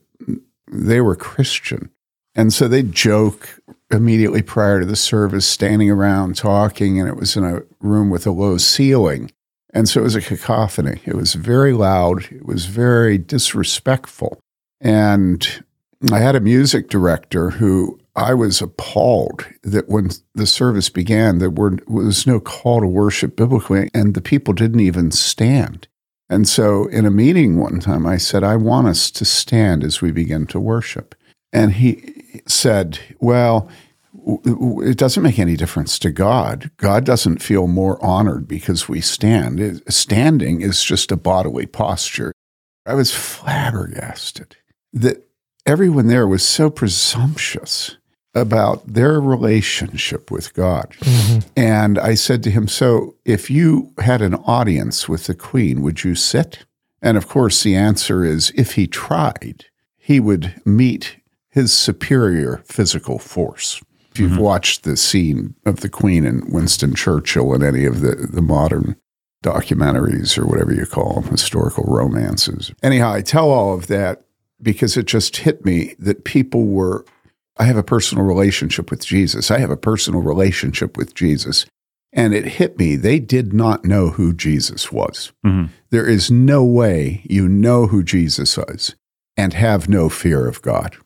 they 0.72 1.02
were 1.02 1.16
Christian. 1.16 1.90
And 2.34 2.54
so 2.54 2.68
they 2.68 2.84
joke 2.84 3.60
immediately 3.92 4.42
prior 4.42 4.80
to 4.80 4.86
the 4.86 4.96
service, 4.96 5.46
standing 5.46 5.90
around 5.90 6.38
talking, 6.38 7.00
and 7.00 7.10
it 7.10 7.18
was 7.18 7.36
in 7.36 7.44
a 7.44 7.62
room 7.82 8.10
with 8.10 8.26
a 8.26 8.32
low 8.32 8.58
ceiling. 8.58 9.32
And 9.74 9.88
so 9.88 10.02
it 10.02 10.04
was 10.04 10.16
a 10.16 10.22
cacophony. 10.22 11.02
It 11.06 11.16
was 11.16 11.34
very 11.34 11.74
loud, 11.74 12.26
it 12.32 12.46
was 12.46 12.66
very 12.66 13.18
disrespectful. 13.18 14.40
And 14.80 15.64
I 16.12 16.20
had 16.20 16.36
a 16.36 16.42
music 16.42 16.90
director 16.90 17.52
who 17.52 18.00
I 18.16 18.34
was 18.34 18.62
appalled 18.62 19.46
that 19.64 19.88
when 19.88 20.10
the 20.36 20.48
service 20.48 20.90
began, 20.90 21.38
there 21.38 21.50
were, 21.50 21.78
was 21.88 22.28
no 22.28 22.40
call 22.40 22.82
to 22.82 22.88
worship 22.88 23.36
biblically, 23.36 23.90
and 23.94 24.14
the 24.14 24.22
people 24.22 24.54
didn't 24.54 24.82
even 24.82 25.12
stand. 25.12 25.88
And 26.30 26.48
so 26.48 26.88
in 26.88 27.06
a 27.06 27.12
meeting 27.12 27.58
one 27.58 27.80
time, 27.80 28.06
I 28.06 28.18
said, 28.18 28.44
I 28.44 28.56
want 28.56 28.88
us 28.88 29.12
to 29.12 29.26
stand 29.26 29.84
as 29.84 30.02
we 30.02 30.12
begin 30.12 30.48
to 30.48 30.60
worship. 30.60 31.16
And 31.54 31.74
he 31.74 32.42
said, 32.48 33.00
Well, 33.20 33.70
it 34.24 34.98
doesn't 34.98 35.24
make 35.24 35.40
any 35.40 35.56
difference 35.56 35.98
to 36.00 36.12
God. 36.12 36.72
God 36.78 37.06
doesn't 37.06 37.42
feel 37.42 37.68
more 37.68 38.04
honored 38.04 38.48
because 38.48 38.88
we 38.88 39.02
stand. 39.02 39.82
Standing 39.88 40.62
is 40.62 40.84
just 40.84 41.12
a 41.12 41.18
bodily 41.18 41.66
posture. 41.66 42.32
I 42.86 42.94
was 42.94 43.14
flabbergasted 43.14 44.58
that 44.94 45.28
everyone 45.66 46.08
there 46.08 46.28
was 46.28 46.44
so 46.44 46.70
presumptuous 46.70 47.98
about 48.34 48.86
their 48.88 49.20
relationship 49.20 50.32
with 50.32 50.54
God. 50.54 50.96
Mm-hmm. 51.00 51.40
And 51.58 52.00
I 52.00 52.16
said 52.16 52.44
to 52.44 52.52
him, 52.52 52.68
So 52.68 53.16
if 53.26 53.50
you 53.50 53.94
had 54.00 54.22
an 54.22 54.36
audience 54.36 55.10
with 55.10 55.28
the 55.28 55.36
Queen, 55.36 55.82
would 55.82 56.04
you 56.04 56.16
sit? 56.16 56.66
And 57.02 57.18
of 57.18 57.28
course, 57.28 57.64
the 57.64 57.76
answer 57.76 58.24
is 58.24 58.52
if 58.56 58.74
he 58.74 58.88
tried, 58.88 59.66
he 59.98 60.20
would 60.20 60.62
meet 60.66 61.18
his 61.50 61.74
superior 61.74 62.62
physical 62.66 63.20
force. 63.20 63.82
If 64.12 64.20
you've 64.20 64.38
watched 64.38 64.84
the 64.84 64.98
scene 64.98 65.56
of 65.66 65.80
the 65.80 65.90
Queen 65.90 66.26
and 66.26 66.52
Winston 66.52 66.96
Churchill 66.96 67.54
in 67.54 67.64
any 67.64 67.86
of 67.86 68.02
the, 68.02 68.16
the 68.16 68.42
modern 68.42 68.98
documentaries 69.44 70.38
or 70.38 70.46
whatever 70.46 70.74
you 70.74 70.86
call 70.86 71.22
them, 71.22 71.32
historical 71.32 71.86
romances. 71.86 72.72
Anyhow, 72.84 73.14
I 73.14 73.22
tell 73.22 73.50
all 73.50 73.74
of 73.74 73.88
that 73.88 74.24
because 74.62 74.98
it 74.98 75.06
just 75.06 75.38
hit 75.38 75.66
me 75.66 75.96
that 75.98 76.26
people 76.26 76.66
were, 76.66 77.06
I 77.58 77.64
have 77.64 77.78
a 77.78 77.84
personal 77.84 78.24
relationship 78.24 78.92
with 78.92 79.06
Jesus. 79.06 79.50
I 79.50 79.60
have 79.60 79.72
a 79.72 79.78
personal 79.78 80.22
relationship 80.22 80.98
with 80.98 81.16
Jesus. 81.16 81.66
And 82.14 82.34
it 82.34 82.46
hit 82.46 82.78
me, 82.78 82.98
they 82.98 83.20
did 83.20 83.54
not 83.54 83.86
know 83.86 84.10
who 84.10 84.34
Jesus 84.34 84.92
was. 84.92 85.32
Mm-hmm. 85.46 85.72
There 85.90 86.08
is 86.08 86.30
no 86.30 86.64
way 86.64 87.22
you 87.30 87.48
know 87.48 87.88
who 87.88 88.04
Jesus 88.04 88.58
is 88.58 88.96
and 89.38 89.54
have 89.54 89.88
no 89.88 90.10
fear 90.10 90.48
of 90.48 90.62
God 90.62 90.98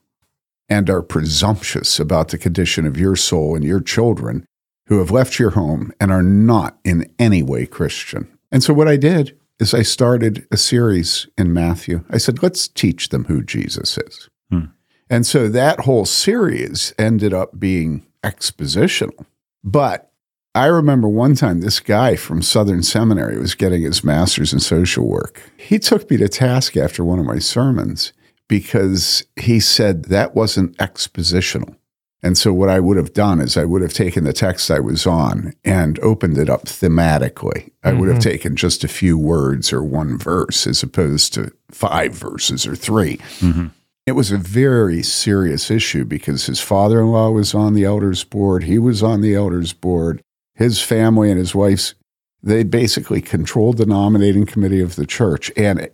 and 0.70 0.90
are 0.90 1.02
presumptuous 1.02 2.00
about 2.00 2.30
the 2.30 2.38
condition 2.38 2.86
of 2.86 2.98
your 2.98 3.16
soul 3.16 3.56
and 3.56 3.64
your 3.64 3.82
children 3.82 4.46
who 4.88 5.00
have 5.00 5.12
left 5.12 5.40
your 5.40 5.52
home 5.52 5.92
and 6.00 6.12
are 6.12 6.24
not 6.24 6.78
in 6.84 7.12
any 7.18 7.42
way 7.42 7.66
Christian. 7.66 8.28
And 8.52 8.64
so, 8.64 8.74
what 8.74 8.88
I 8.88 8.98
did 8.98 9.38
is 9.60 9.74
I 9.74 9.84
started 9.84 10.48
a 10.52 10.58
series 10.58 11.28
in 11.38 11.54
Matthew. 11.54 12.04
I 12.10 12.18
said, 12.18 12.44
let's 12.44 12.68
teach 12.68 13.10
them 13.10 13.26
who 13.26 13.42
Jesus 13.42 13.98
is. 13.98 14.30
Hmm. 14.50 14.66
And 15.10 15.26
so 15.26 15.48
that 15.48 15.82
whole 15.82 16.06
series 16.06 16.94
ended 16.98 17.34
up 17.34 17.60
being 17.60 18.06
expositional. 18.24 19.26
But 19.64 20.12
I 20.54 20.66
remember 20.66 21.08
one 21.08 21.36
time 21.36 21.62
this 21.62 21.80
guy 21.80 22.16
from 22.16 22.42
Southern 22.42 22.82
Seminary 22.84 23.38
was 23.38 23.56
getting 23.56 23.84
his 23.84 24.04
master's 24.04 24.54
in 24.54 24.60
social 24.60 25.08
work. 25.08 25.42
He 25.58 25.80
took 25.80 26.10
me 26.10 26.18
to 26.18 26.30
task 26.30 26.76
after 26.78 27.04
one 27.04 27.20
of 27.20 27.26
my 27.26 27.40
sermons 27.40 28.14
because 28.48 29.26
he 29.36 29.60
said 29.60 30.06
that 30.06 30.36
wasn't 30.36 30.78
expositional. 30.78 31.76
And 32.24 32.38
so, 32.38 32.52
what 32.52 32.70
I 32.70 32.80
would 32.80 32.98
have 32.98 33.14
done 33.14 33.40
is 33.40 33.56
I 33.56 33.66
would 33.66 33.84
have 33.84 33.94
taken 33.94 34.24
the 34.24 34.34
text 34.34 34.72
I 34.72 34.80
was 34.80 35.06
on 35.06 35.54
and 35.64 36.00
opened 36.00 36.40
it 36.40 36.50
up 36.50 36.66
thematically. 36.66 37.72
I 37.84 37.94
would 37.94 38.10
have 38.10 38.18
mm-hmm. 38.18 38.30
taken 38.30 38.56
just 38.56 38.84
a 38.84 38.88
few 38.88 39.16
words 39.16 39.72
or 39.72 39.84
one 39.84 40.18
verse 40.18 40.66
as 40.66 40.82
opposed 40.82 41.36
to 41.36 41.52
five 41.70 42.14
verses 42.14 42.66
or 42.66 42.76
3 42.76 43.18
mm-hmm. 43.18 43.68
It 44.08 44.14
was 44.14 44.32
a 44.32 44.38
very 44.38 45.02
serious 45.02 45.72
issue 45.72 46.06
because 46.06 46.46
his 46.46 46.60
father 46.60 47.02
in 47.02 47.08
law 47.08 47.32
was 47.32 47.56
on 47.56 47.74
the 47.74 47.86
elders 47.86 48.24
board, 48.24 48.64
he 48.64 48.78
was 48.78 49.02
on 49.02 49.22
the 49.22 49.34
elders 49.34 49.74
board, 49.74 50.22
his 50.54 50.80
family 50.80 51.32
and 51.32 51.40
his 51.40 51.56
wife's, 51.56 51.96
they 52.44 52.64
basically 52.64 53.20
controlled 53.20 53.78
the 53.78 53.86
nominating 53.88 54.46
committee 54.46 54.82
of 54.82 54.96
the 54.96 55.08
church. 55.08 55.52
And 55.58 55.90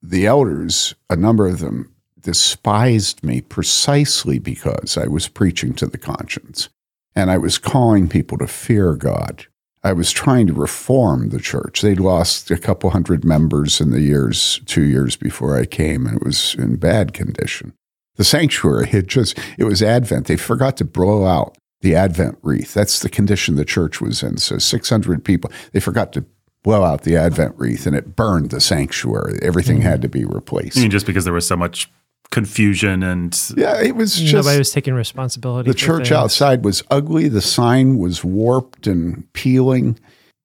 the 0.00 0.26
elders, 0.26 0.94
a 1.10 1.16
number 1.16 1.48
of 1.48 1.58
them, 1.58 1.92
despised 2.26 3.22
me 3.22 3.40
precisely 3.40 4.40
because 4.40 4.98
I 4.98 5.06
was 5.06 5.28
preaching 5.28 5.74
to 5.74 5.86
the 5.86 5.96
conscience 5.96 6.68
and 7.14 7.30
I 7.30 7.38
was 7.38 7.56
calling 7.56 8.08
people 8.08 8.36
to 8.38 8.48
fear 8.48 8.96
God. 8.96 9.46
I 9.84 9.92
was 9.92 10.10
trying 10.10 10.48
to 10.48 10.52
reform 10.52 11.28
the 11.28 11.38
church. 11.38 11.82
They'd 11.82 12.00
lost 12.00 12.50
a 12.50 12.58
couple 12.58 12.90
hundred 12.90 13.24
members 13.24 13.80
in 13.80 13.92
the 13.92 14.00
years, 14.00 14.60
two 14.66 14.82
years 14.82 15.14
before 15.14 15.56
I 15.56 15.66
came, 15.66 16.04
and 16.04 16.16
it 16.16 16.24
was 16.24 16.56
in 16.56 16.74
bad 16.74 17.12
condition. 17.12 17.74
The 18.16 18.24
sanctuary 18.24 18.88
had 18.88 19.06
just, 19.06 19.38
it 19.56 19.62
was 19.62 19.80
Advent. 19.80 20.26
They 20.26 20.36
forgot 20.36 20.76
to 20.78 20.84
blow 20.84 21.24
out 21.24 21.56
the 21.80 21.94
Advent 21.94 22.38
wreath. 22.42 22.74
That's 22.74 22.98
the 22.98 23.08
condition 23.08 23.54
the 23.54 23.64
church 23.64 24.00
was 24.00 24.24
in. 24.24 24.38
So 24.38 24.58
600 24.58 25.24
people, 25.24 25.52
they 25.70 25.78
forgot 25.78 26.12
to 26.14 26.24
blow 26.64 26.82
out 26.82 27.02
the 27.02 27.16
Advent 27.16 27.54
wreath 27.56 27.86
and 27.86 27.94
it 27.94 28.16
burned 28.16 28.50
the 28.50 28.60
sanctuary. 28.60 29.38
Everything 29.42 29.76
hmm. 29.76 29.82
had 29.82 30.02
to 30.02 30.08
be 30.08 30.24
replaced. 30.24 30.76
I 30.76 30.80
mean, 30.80 30.90
just 30.90 31.06
because 31.06 31.22
there 31.22 31.32
was 31.32 31.46
so 31.46 31.56
much 31.56 31.88
confusion 32.30 33.02
and 33.02 33.52
Yeah, 33.56 33.80
it 33.80 33.96
was 33.96 34.14
just 34.18 34.32
Nobody 34.34 34.58
was 34.58 34.72
taking 34.72 34.94
responsibility. 34.94 35.70
the 35.70 35.76
church 35.76 36.08
things. 36.08 36.12
outside 36.12 36.64
was 36.64 36.82
ugly. 36.90 37.28
The 37.28 37.40
sign 37.40 37.98
was 37.98 38.24
warped 38.24 38.86
and 38.86 39.30
peeling. 39.32 39.98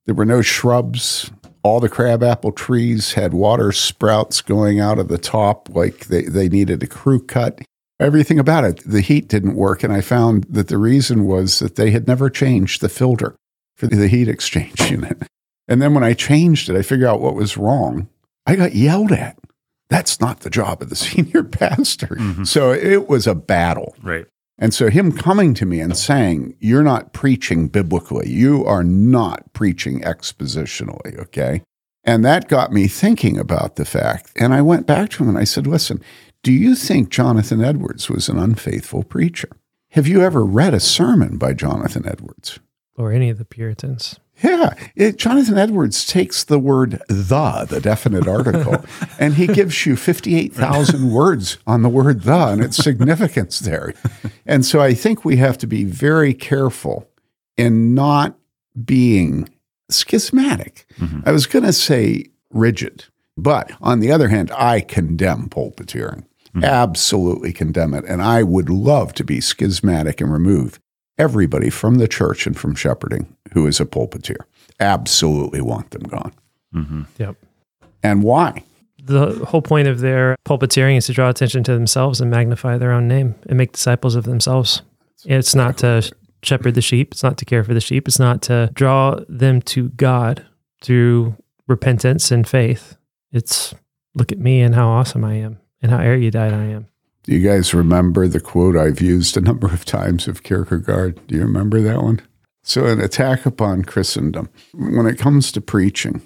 There 0.05 0.15
were 0.15 0.25
no 0.25 0.41
shrubs. 0.41 1.31
All 1.63 1.79
the 1.79 1.89
crabapple 1.89 2.53
trees 2.53 3.13
had 3.13 3.33
water 3.33 3.71
sprouts 3.71 4.41
going 4.41 4.79
out 4.79 4.97
of 4.97 5.09
the 5.09 5.17
top, 5.19 5.69
like 5.69 6.07
they, 6.07 6.23
they 6.23 6.49
needed 6.49 6.81
a 6.81 6.87
crew 6.87 7.23
cut. 7.23 7.61
Everything 7.99 8.39
about 8.39 8.63
it. 8.63 8.81
The 8.83 9.01
heat 9.01 9.27
didn't 9.27 9.53
work. 9.55 9.83
And 9.83 9.93
I 9.93 10.01
found 10.01 10.45
that 10.49 10.69
the 10.69 10.79
reason 10.79 11.25
was 11.25 11.59
that 11.59 11.75
they 11.75 11.91
had 11.91 12.07
never 12.07 12.31
changed 12.31 12.81
the 12.81 12.89
filter 12.89 13.35
for 13.75 13.85
the 13.85 14.07
heat 14.07 14.27
exchange 14.27 14.79
unit. 14.91 15.21
And 15.67 15.81
then 15.81 15.93
when 15.93 16.03
I 16.03 16.13
changed 16.13 16.67
it, 16.67 16.75
I 16.75 16.81
figured 16.81 17.07
out 17.07 17.21
what 17.21 17.35
was 17.35 17.57
wrong. 17.57 18.09
I 18.47 18.55
got 18.55 18.73
yelled 18.73 19.11
at. 19.11 19.37
That's 19.91 20.19
not 20.21 20.39
the 20.39 20.49
job 20.49 20.81
of 20.81 20.89
the 20.89 20.95
senior 21.07 21.43
pastor. 21.43 22.07
Mm-hmm. 22.07 22.45
So 22.45 22.71
it 22.71 23.07
was 23.07 23.27
a 23.27 23.35
battle. 23.35 23.95
right. 24.01 24.25
And 24.57 24.75
so, 24.75 24.89
him 24.89 25.11
coming 25.11 25.55
to 25.55 25.65
me 25.65 25.79
and 25.79 25.97
saying, 25.97 26.55
You're 26.59 26.83
not 26.83 27.13
preaching 27.13 27.67
biblically, 27.67 28.29
you 28.29 28.63
are 28.65 28.83
not 28.83 29.51
preaching 29.53 30.01
expositionally, 30.01 31.17
okay? 31.17 31.63
And 32.03 32.23
that 32.25 32.47
got 32.47 32.71
me 32.71 32.87
thinking 32.87 33.39
about 33.39 33.75
the 33.75 33.85
fact. 33.85 34.31
And 34.35 34.53
I 34.53 34.61
went 34.61 34.85
back 34.85 35.09
to 35.11 35.23
him 35.23 35.29
and 35.29 35.37
I 35.37 35.45
said, 35.45 35.65
Listen, 35.65 35.99
do 36.43 36.51
you 36.51 36.75
think 36.75 37.09
Jonathan 37.09 37.63
Edwards 37.63 38.07
was 38.07 38.29
an 38.29 38.37
unfaithful 38.37 39.01
preacher? 39.03 39.49
Have 39.91 40.07
you 40.07 40.21
ever 40.21 40.45
read 40.45 40.75
a 40.75 40.79
sermon 40.79 41.37
by 41.39 41.53
Jonathan 41.53 42.07
Edwards? 42.07 42.59
or 43.01 43.11
any 43.11 43.29
of 43.29 43.37
the 43.37 43.45
Puritans. 43.45 44.19
Yeah, 44.43 44.73
it, 44.95 45.17
Jonathan 45.17 45.57
Edwards 45.57 46.05
takes 46.05 46.43
the 46.43 46.57
word 46.57 47.01
the, 47.07 47.65
the 47.69 47.79
definite 47.79 48.27
article, 48.27 48.83
and 49.19 49.35
he 49.35 49.47
gives 49.47 49.85
you 49.85 49.95
58,000 49.95 51.11
words 51.13 51.57
on 51.67 51.83
the 51.83 51.89
word 51.89 52.23
the 52.23 52.47
and 52.47 52.63
its 52.63 52.77
significance 52.77 53.59
there. 53.59 53.93
And 54.45 54.65
so 54.65 54.79
I 54.79 54.93
think 54.93 55.23
we 55.23 55.37
have 55.37 55.57
to 55.59 55.67
be 55.67 55.83
very 55.83 56.33
careful 56.33 57.07
in 57.55 57.93
not 57.93 58.35
being 58.83 59.47
schismatic. 59.89 60.85
Mm-hmm. 60.97 61.21
I 61.25 61.31
was 61.31 61.45
going 61.45 61.65
to 61.65 61.73
say 61.73 62.25
rigid, 62.49 63.05
but 63.37 63.71
on 63.81 63.99
the 63.99 64.11
other 64.11 64.29
hand, 64.29 64.51
I 64.51 64.81
condemn 64.81 65.49
pulpiteering. 65.49 66.25
Mm-hmm. 66.55 66.65
Absolutely 66.65 67.53
condemn 67.53 67.93
it. 67.93 68.03
And 68.05 68.21
I 68.21 68.43
would 68.43 68.69
love 68.69 69.13
to 69.13 69.23
be 69.23 69.39
schismatic 69.39 70.19
and 70.19 70.33
remove 70.33 70.80
everybody 71.21 71.69
from 71.69 71.95
the 71.95 72.07
church 72.07 72.47
and 72.47 72.57
from 72.57 72.73
shepherding 72.73 73.35
who 73.53 73.67
is 73.67 73.79
a 73.79 73.85
pulpiteer. 73.85 74.37
Absolutely 74.79 75.61
want 75.61 75.91
them 75.91 76.01
gone. 76.03 76.33
Mm-hmm. 76.73 77.03
Yep. 77.19 77.35
And 78.01 78.23
why? 78.23 78.63
The 79.03 79.45
whole 79.45 79.61
point 79.61 79.87
of 79.87 79.99
their 79.99 80.35
pulpiteering 80.45 80.97
is 80.97 81.05
to 81.05 81.13
draw 81.13 81.29
attention 81.29 81.63
to 81.65 81.73
themselves 81.73 82.21
and 82.21 82.31
magnify 82.31 82.79
their 82.79 82.91
own 82.91 83.07
name 83.07 83.35
and 83.45 83.57
make 83.57 83.73
disciples 83.73 84.15
of 84.15 84.23
themselves. 84.23 84.81
It's 85.25 85.53
not 85.53 85.77
to 85.79 86.11
shepherd 86.41 86.73
the 86.73 86.81
sheep. 86.81 87.11
It's 87.11 87.23
not 87.23 87.37
to 87.37 87.45
care 87.45 87.63
for 87.63 87.75
the 87.75 87.81
sheep. 87.81 88.07
It's 88.07 88.19
not 88.19 88.41
to 88.43 88.71
draw 88.73 89.19
them 89.29 89.61
to 89.63 89.89
God 89.89 90.45
through 90.81 91.35
repentance 91.67 92.31
and 92.31 92.47
faith. 92.47 92.97
It's 93.31 93.75
look 94.15 94.31
at 94.31 94.39
me 94.39 94.61
and 94.61 94.73
how 94.73 94.87
awesome 94.87 95.23
I 95.23 95.35
am 95.35 95.59
and 95.83 95.91
how 95.91 95.99
erudite 95.99 96.53
I 96.53 96.63
am. 96.63 96.87
Do 97.23 97.35
you 97.35 97.47
guys 97.47 97.73
remember 97.73 98.27
the 98.27 98.39
quote 98.39 98.75
I've 98.75 99.01
used 99.01 99.37
a 99.37 99.41
number 99.41 99.67
of 99.67 99.85
times 99.85 100.27
of 100.27 100.41
Kierkegaard? 100.41 101.19
Do 101.27 101.35
you 101.35 101.41
remember 101.41 101.79
that 101.81 102.01
one? 102.01 102.21
So, 102.63 102.85
an 102.85 102.99
attack 102.99 103.45
upon 103.45 103.83
Christendom. 103.85 104.49
When 104.73 105.05
it 105.05 105.19
comes 105.19 105.51
to 105.51 105.61
preaching, 105.61 106.21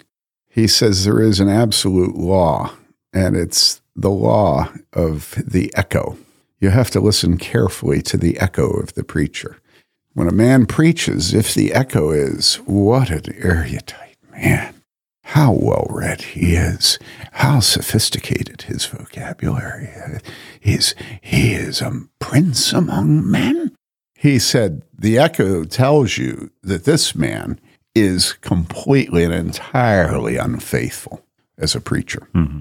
he 0.48 0.68
says 0.68 1.04
there 1.04 1.22
is 1.22 1.40
an 1.40 1.50
absolute 1.50 2.16
law, 2.16 2.72
and 3.14 3.36
it's 3.36 3.82
the 3.96 4.10
law 4.10 4.72
of 4.94 5.36
the 5.46 5.72
echo. 5.76 6.18
You 6.60 6.70
have 6.70 6.90
to 6.92 7.00
listen 7.00 7.38
carefully 7.38 8.02
to 8.04 8.18
the 8.18 8.40
echo 8.40 8.70
of 8.70 8.94
the 8.94 9.04
preacher. 9.04 9.58
When 10.14 10.30
a 10.30 10.34
man 10.34 10.66
preaches, 10.66 11.34
if 11.34 11.54
the 11.54 11.74
echo 11.74 12.12
is, 12.12 12.56
what 12.66 13.10
an 13.10 13.34
erudite 13.38 14.18
man, 14.32 14.75
how 15.30 15.52
well 15.52 15.88
read 15.90 16.22
he 16.22 16.56
is, 16.56 17.00
how 17.32 17.60
sophisticated 17.60 18.62
his 18.64 18.86
vocabulary 18.86 19.90
is. 20.62 20.94
He 21.20 21.54
is 21.54 21.82
a 21.82 22.04
prince 22.20 22.72
among 22.72 23.30
men. 23.30 23.76
He 24.14 24.38
said, 24.38 24.84
The 24.98 25.18
echo 25.18 25.64
tells 25.64 26.20
you 26.20 26.52
that 26.62 26.86
this 26.86 27.16
man 27.16 27.60
is 27.96 28.34
completely 28.34 29.24
and 29.24 29.34
entirely 29.34 30.38
unfaithful 30.38 31.26
as 31.58 31.74
a 31.74 31.82
preacher 31.82 32.28
mm-hmm. 32.36 32.60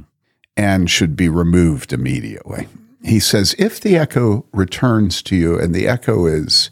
and 0.57 0.89
should 0.89 1.17
be 1.17 1.29
removed 1.29 1.93
immediately. 1.93 2.67
He 3.05 3.21
says, 3.21 3.55
If 3.59 3.79
the 3.79 3.99
echo 3.99 4.47
returns 4.55 5.21
to 5.25 5.37
you, 5.37 5.59
and 5.59 5.75
the 5.75 5.87
echo 5.87 6.25
is, 6.25 6.71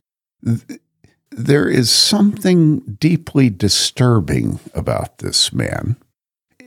there 1.32 1.68
is 1.68 1.90
something 1.90 2.80
deeply 3.00 3.50
disturbing 3.50 4.60
about 4.74 5.18
this 5.18 5.52
man. 5.52 5.96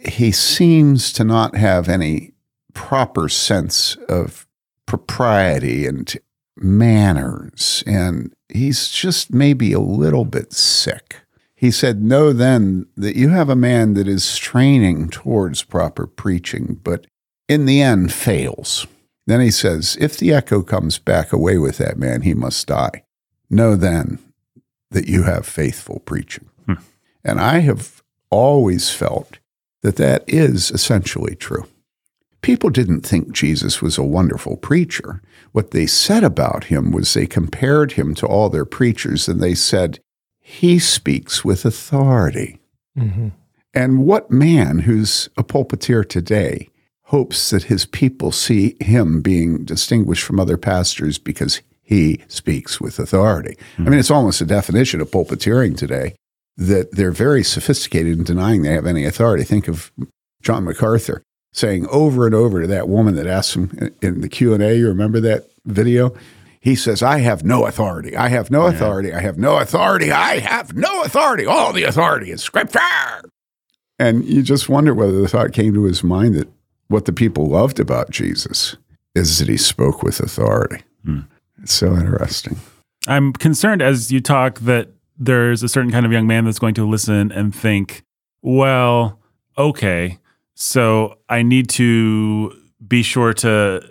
He 0.07 0.31
seems 0.31 1.13
to 1.13 1.23
not 1.23 1.55
have 1.55 1.89
any 1.89 2.33
proper 2.73 3.29
sense 3.29 3.95
of 4.09 4.47
propriety 4.85 5.85
and 5.87 6.13
manners, 6.57 7.83
and 7.87 8.33
he's 8.49 8.89
just 8.89 9.33
maybe 9.33 9.73
a 9.73 9.79
little 9.79 10.25
bit 10.25 10.53
sick. 10.53 11.21
He 11.55 11.71
said, 11.71 12.03
Know 12.03 12.33
then 12.33 12.85
that 12.97 13.15
you 13.15 13.29
have 13.29 13.49
a 13.49 13.55
man 13.55 13.93
that 13.93 14.07
is 14.07 14.23
straining 14.23 15.09
towards 15.09 15.63
proper 15.63 16.05
preaching, 16.05 16.79
but 16.83 17.07
in 17.47 17.65
the 17.65 17.81
end 17.81 18.13
fails. 18.13 18.85
Then 19.25 19.41
he 19.41 19.51
says, 19.51 19.97
If 19.99 20.17
the 20.17 20.33
echo 20.33 20.61
comes 20.61 20.99
back 20.99 21.33
away 21.33 21.57
with 21.57 21.77
that 21.77 21.97
man, 21.97 22.21
he 22.21 22.33
must 22.33 22.67
die. 22.67 23.03
Know 23.49 23.75
then 23.75 24.19
that 24.95 25.07
you 25.07 25.23
have 25.23 25.45
faithful 25.45 25.99
preaching. 25.99 26.49
And 27.23 27.39
I 27.39 27.59
have 27.59 28.03
always 28.29 28.91
felt 28.91 29.39
that 29.81 29.95
that 29.95 30.23
is 30.27 30.71
essentially 30.71 31.35
true. 31.35 31.65
People 32.41 32.69
didn't 32.69 33.01
think 33.01 33.31
Jesus 33.31 33.81
was 33.81 33.97
a 33.97 34.03
wonderful 34.03 34.57
preacher. 34.57 35.21
What 35.51 35.71
they 35.71 35.87
said 35.87 36.23
about 36.23 36.65
him 36.65 36.91
was 36.91 37.13
they 37.13 37.25
compared 37.25 37.93
him 37.93 38.13
to 38.15 38.27
all 38.27 38.49
their 38.49 38.65
preachers 38.65 39.27
and 39.27 39.41
they 39.41 39.55
said, 39.55 39.99
he 40.39 40.77
speaks 40.77 41.43
with 41.43 41.65
authority. 41.65 42.59
Mm-hmm. 42.95 43.29
And 43.73 44.05
what 44.05 44.29
man 44.29 44.79
who's 44.79 45.27
a 45.37 45.43
pulpiteer 45.43 46.07
today 46.07 46.69
hopes 47.05 47.49
that 47.49 47.63
his 47.63 47.85
people 47.85 48.31
see 48.31 48.75
him 48.79 49.21
being 49.21 49.65
distinguished 49.65 50.23
from 50.23 50.39
other 50.39 50.57
pastors 50.57 51.17
because 51.17 51.61
he 51.85 52.23
speaks 52.27 52.81
with 52.81 52.99
authority? 52.99 53.57
I 53.77 53.89
mean, 53.89 53.99
it's 53.99 54.11
almost 54.11 54.41
a 54.41 54.45
definition 54.45 54.99
of 54.99 55.11
pulpiteering 55.11 55.77
today 55.77 56.15
that 56.57 56.91
they're 56.91 57.11
very 57.11 57.43
sophisticated 57.43 58.17
in 58.17 58.23
denying 58.23 58.63
they 58.63 58.73
have 58.73 58.85
any 58.85 59.05
authority. 59.05 59.43
Think 59.43 59.67
of 59.67 59.91
John 60.41 60.63
MacArthur 60.63 61.21
saying 61.53 61.87
over 61.87 62.25
and 62.25 62.35
over 62.35 62.61
to 62.61 62.67
that 62.67 62.89
woman 62.89 63.15
that 63.15 63.27
asked 63.27 63.55
him 63.55 63.91
in 64.01 64.21
the 64.21 64.29
Q&A, 64.29 64.75
you 64.75 64.87
remember 64.87 65.21
that 65.21 65.45
video? 65.65 66.13
He 66.59 66.75
says, 66.75 67.03
I 67.03 67.19
have 67.19 67.43
no 67.43 67.65
authority. 67.65 68.17
I 68.17 68.27
have 68.29 68.49
no 68.49 68.65
authority. 68.65 69.13
I 69.13 69.21
have 69.21 69.37
no 69.37 69.57
authority. 69.57 70.11
I 70.11 70.39
have 70.39 70.75
no 70.75 71.03
authority. 71.03 71.45
All 71.45 71.71
the 71.71 71.83
authority 71.83 72.31
is 72.31 72.41
scripture. 72.41 72.79
And 73.99 74.25
you 74.25 74.41
just 74.41 74.67
wonder 74.67 74.93
whether 74.93 75.21
the 75.21 75.27
thought 75.27 75.53
came 75.53 75.73
to 75.75 75.83
his 75.83 76.03
mind 76.03 76.35
that 76.35 76.49
what 76.87 77.05
the 77.05 77.13
people 77.13 77.47
loved 77.47 77.79
about 77.79 78.09
Jesus 78.09 78.75
is 79.13 79.39
that 79.39 79.47
he 79.47 79.57
spoke 79.57 80.03
with 80.03 80.19
authority. 80.19 80.83
Hmm. 81.05 81.19
It's 81.65 81.73
so 81.73 81.95
interesting. 81.97 82.57
I'm 83.07 83.33
concerned 83.33 83.81
as 83.81 84.11
you 84.11 84.21
talk 84.21 84.59
that 84.59 84.89
there's 85.17 85.63
a 85.63 85.67
certain 85.67 85.89
kind 85.91 86.05
of 86.05 86.11
young 86.11 86.27
man 86.27 86.45
that's 86.45 86.59
going 86.59 86.75
to 86.75 86.87
listen 86.87 87.31
and 87.31 87.55
think, 87.55 88.03
well, 88.43 89.19
okay, 89.57 90.19
so 90.53 91.15
I 91.27 91.41
need 91.41 91.67
to 91.69 92.53
be 92.87 93.01
sure 93.01 93.33
to 93.33 93.81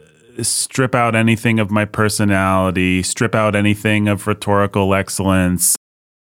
strip 0.41 0.95
out 0.95 1.17
anything 1.17 1.59
of 1.59 1.73
my 1.73 1.85
personality, 1.85 3.03
strip 3.03 3.35
out 3.35 3.57
anything 3.57 4.07
of 4.07 4.29
rhetorical 4.29 4.95
excellence, 4.95 5.75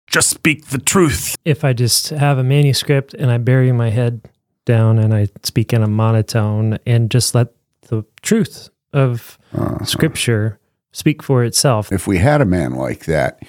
just 0.08 0.30
speak 0.30 0.68
the 0.68 0.78
truth. 0.78 1.36
If 1.44 1.66
I 1.66 1.74
just 1.74 2.12
have 2.12 2.38
a 2.38 2.44
manuscript 2.46 3.14
and 3.14 3.30
I 3.30 3.40
bury 3.40 3.74
my 3.74 3.90
head 3.90 4.22
down 4.66 5.00
and 5.00 5.14
I 5.14 5.28
speak 5.44 5.74
in 5.74 5.84
a 5.84 5.88
monotone 5.88 6.80
and 6.86 7.12
just 7.12 7.36
let 7.36 7.50
the 7.90 8.06
truth 8.22 8.70
of 8.94 9.38
Uh-huh. 9.54 9.84
scripture 9.84 10.58
speak 10.92 11.24
for 11.24 11.44
itself. 11.44 11.92
If 11.92 12.08
we 12.08 12.18
had 12.18 12.42
a 12.42 12.46
man 12.46 12.74
like 12.74 13.06
that 13.06 13.42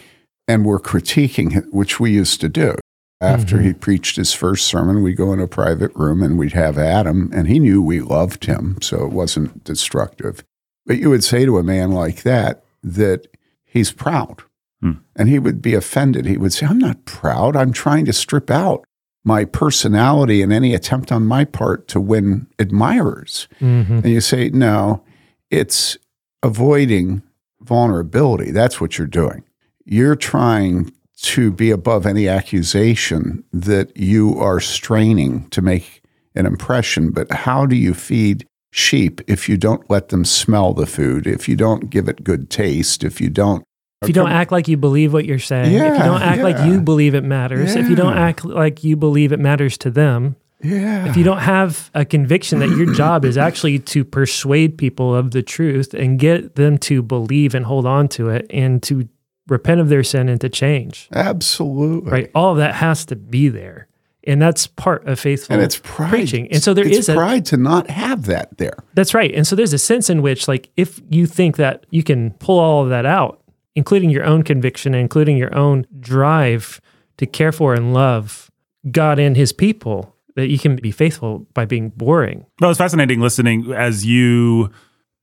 and 0.48 0.64
we're 0.64 0.80
critiquing 0.80 1.56
it, 1.56 1.72
which 1.72 2.00
we 2.00 2.10
used 2.10 2.40
to 2.40 2.48
do, 2.48 2.76
after 3.20 3.60
he 3.60 3.72
preached 3.72 4.16
his 4.16 4.32
first 4.32 4.66
sermon, 4.66 5.02
we'd 5.02 5.16
go 5.16 5.32
in 5.32 5.38
a 5.38 5.46
private 5.46 5.94
room 5.94 6.24
and 6.24 6.36
we'd 6.36 6.54
have 6.54 6.76
Adam, 6.76 7.30
and 7.32 7.46
he 7.46 7.60
knew 7.60 7.80
we 7.80 8.00
loved 8.00 8.46
him, 8.46 8.78
so 8.82 9.04
it 9.04 9.12
wasn't 9.12 9.62
destructive. 9.62 10.42
But 10.86 10.98
you 10.98 11.08
would 11.10 11.22
say 11.22 11.44
to 11.44 11.58
a 11.58 11.62
man 11.62 11.92
like 11.92 12.24
that 12.24 12.64
that 12.82 13.28
he's 13.64 13.92
proud. 13.92 14.42
Hmm. 14.80 14.92
And 15.14 15.28
he 15.28 15.38
would 15.38 15.62
be 15.62 15.74
offended. 15.74 16.26
He 16.26 16.36
would 16.36 16.52
say, 16.52 16.66
I'm 16.66 16.78
not 16.78 17.04
proud. 17.04 17.54
I'm 17.54 17.72
trying 17.72 18.04
to 18.06 18.12
strip 18.12 18.50
out 18.50 18.84
my 19.24 19.44
personality 19.44 20.42
and 20.42 20.52
any 20.52 20.74
attempt 20.74 21.12
on 21.12 21.24
my 21.24 21.44
part 21.44 21.86
to 21.88 22.00
win 22.00 22.48
admirers. 22.58 23.46
Mm-hmm. 23.60 23.98
And 23.98 24.08
you 24.08 24.20
say, 24.20 24.48
no, 24.48 25.04
it's 25.48 25.96
avoiding 26.42 27.22
vulnerability. 27.64 28.50
That's 28.50 28.80
what 28.80 28.98
you're 28.98 29.06
doing. 29.06 29.44
You're 29.84 30.16
trying 30.16 30.92
to 31.22 31.52
be 31.52 31.70
above 31.70 32.04
any 32.06 32.28
accusation 32.28 33.44
that 33.52 33.96
you 33.96 34.38
are 34.38 34.60
straining 34.60 35.48
to 35.50 35.62
make 35.62 36.02
an 36.34 36.46
impression. 36.46 37.10
But 37.10 37.30
how 37.30 37.66
do 37.66 37.76
you 37.76 37.94
feed 37.94 38.46
sheep 38.72 39.20
if 39.28 39.48
you 39.48 39.56
don't 39.56 39.88
let 39.90 40.08
them 40.08 40.24
smell 40.24 40.72
the 40.72 40.86
food, 40.86 41.26
if 41.26 41.48
you 41.48 41.54
don't 41.56 41.90
give 41.90 42.08
it 42.08 42.24
good 42.24 42.50
taste, 42.50 43.04
if 43.04 43.20
you 43.20 43.28
don't? 43.30 43.62
If 44.02 44.08
you 44.08 44.14
don't 44.14 44.32
act 44.32 44.50
like 44.50 44.66
you 44.66 44.76
believe 44.76 45.12
what 45.12 45.26
you're 45.26 45.38
saying, 45.38 45.72
if 45.72 45.96
you 45.96 46.02
don't 46.02 46.22
act 46.22 46.42
like 46.42 46.58
you 46.66 46.80
believe 46.80 47.14
it 47.14 47.22
matters, 47.22 47.76
if 47.76 47.88
you 47.88 47.94
don't 47.94 48.16
act 48.18 48.44
like 48.44 48.82
you 48.82 48.96
believe 48.96 49.30
it 49.30 49.38
matters 49.38 49.78
to 49.78 49.90
them, 49.92 50.34
yeah. 50.62 51.08
if 51.08 51.16
you 51.16 51.24
don't 51.24 51.38
have 51.38 51.90
a 51.94 52.04
conviction 52.04 52.58
that 52.60 52.70
your 52.70 52.92
job 52.94 53.24
is 53.24 53.36
actually 53.36 53.78
to 53.78 54.04
persuade 54.04 54.78
people 54.78 55.14
of 55.14 55.32
the 55.32 55.42
truth 55.42 55.94
and 55.94 56.18
get 56.18 56.56
them 56.56 56.78
to 56.78 57.02
believe 57.02 57.54
and 57.54 57.66
hold 57.66 57.86
on 57.86 58.08
to 58.08 58.28
it 58.28 58.46
and 58.50 58.82
to 58.84 59.08
repent 59.48 59.80
of 59.80 59.88
their 59.88 60.02
sin 60.02 60.28
and 60.28 60.40
to 60.40 60.48
change, 60.48 61.08
Absolutely. 61.12 62.10
right? 62.10 62.30
All 62.34 62.52
of 62.52 62.58
that 62.58 62.74
has 62.76 63.04
to 63.06 63.16
be 63.16 63.48
there. 63.48 63.88
And 64.24 64.40
that's 64.40 64.68
part 64.68 65.06
of 65.08 65.18
faithful 65.18 65.54
And 65.54 65.62
it's 65.62 65.78
pride. 65.82 66.10
preaching. 66.10 66.50
And 66.52 66.62
so 66.62 66.74
there 66.74 66.86
it's 66.86 66.96
is 66.96 67.08
a, 67.08 67.14
pride 67.14 67.44
to 67.46 67.56
not 67.56 67.90
have 67.90 68.26
that 68.26 68.56
there. 68.56 68.76
That's 68.94 69.14
right. 69.14 69.34
And 69.34 69.46
so 69.46 69.56
there's 69.56 69.72
a 69.72 69.78
sense 69.78 70.08
in 70.08 70.22
which, 70.22 70.46
like, 70.46 70.70
if 70.76 71.00
you 71.10 71.26
think 71.26 71.56
that 71.56 71.86
you 71.90 72.04
can 72.04 72.30
pull 72.34 72.60
all 72.60 72.84
of 72.84 72.90
that 72.90 73.04
out, 73.04 73.42
including 73.74 74.10
your 74.10 74.24
own 74.24 74.44
conviction, 74.44 74.94
including 74.94 75.36
your 75.36 75.52
own 75.56 75.86
drive 75.98 76.80
to 77.16 77.26
care 77.26 77.50
for 77.50 77.74
and 77.74 77.92
love 77.92 78.50
God 78.90 79.18
and 79.18 79.36
his 79.36 79.52
people, 79.52 80.11
that 80.36 80.48
you 80.48 80.58
can 80.58 80.76
be 80.76 80.90
faithful 80.90 81.46
by 81.54 81.64
being 81.64 81.90
boring. 81.90 82.46
Well, 82.60 82.70
it's 82.70 82.78
fascinating 82.78 83.20
listening 83.20 83.72
as 83.72 84.04
you 84.06 84.70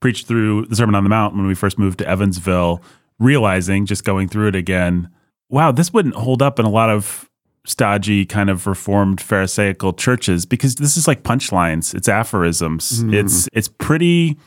preached 0.00 0.26
through 0.26 0.66
the 0.66 0.76
Sermon 0.76 0.94
on 0.94 1.04
the 1.04 1.10
Mount 1.10 1.34
when 1.34 1.46
we 1.46 1.54
first 1.54 1.78
moved 1.78 1.98
to 1.98 2.08
Evansville, 2.08 2.82
realizing 3.18 3.86
just 3.86 4.04
going 4.04 4.28
through 4.28 4.48
it 4.48 4.54
again, 4.54 5.10
wow, 5.48 5.72
this 5.72 5.92
wouldn't 5.92 6.14
hold 6.14 6.42
up 6.42 6.58
in 6.58 6.64
a 6.64 6.70
lot 6.70 6.90
of 6.90 7.28
stodgy 7.66 8.24
kind 8.24 8.48
of 8.48 8.66
reformed 8.66 9.18
pharisaical 9.18 9.96
churches 9.96 10.46
because 10.46 10.76
this 10.76 10.96
is 10.96 11.06
like 11.06 11.22
punchlines. 11.22 11.94
It's 11.94 12.08
aphorisms. 12.08 13.02
Mm-hmm. 13.02 13.14
It's 13.14 13.48
it's 13.52 13.68
pretty 13.68 14.38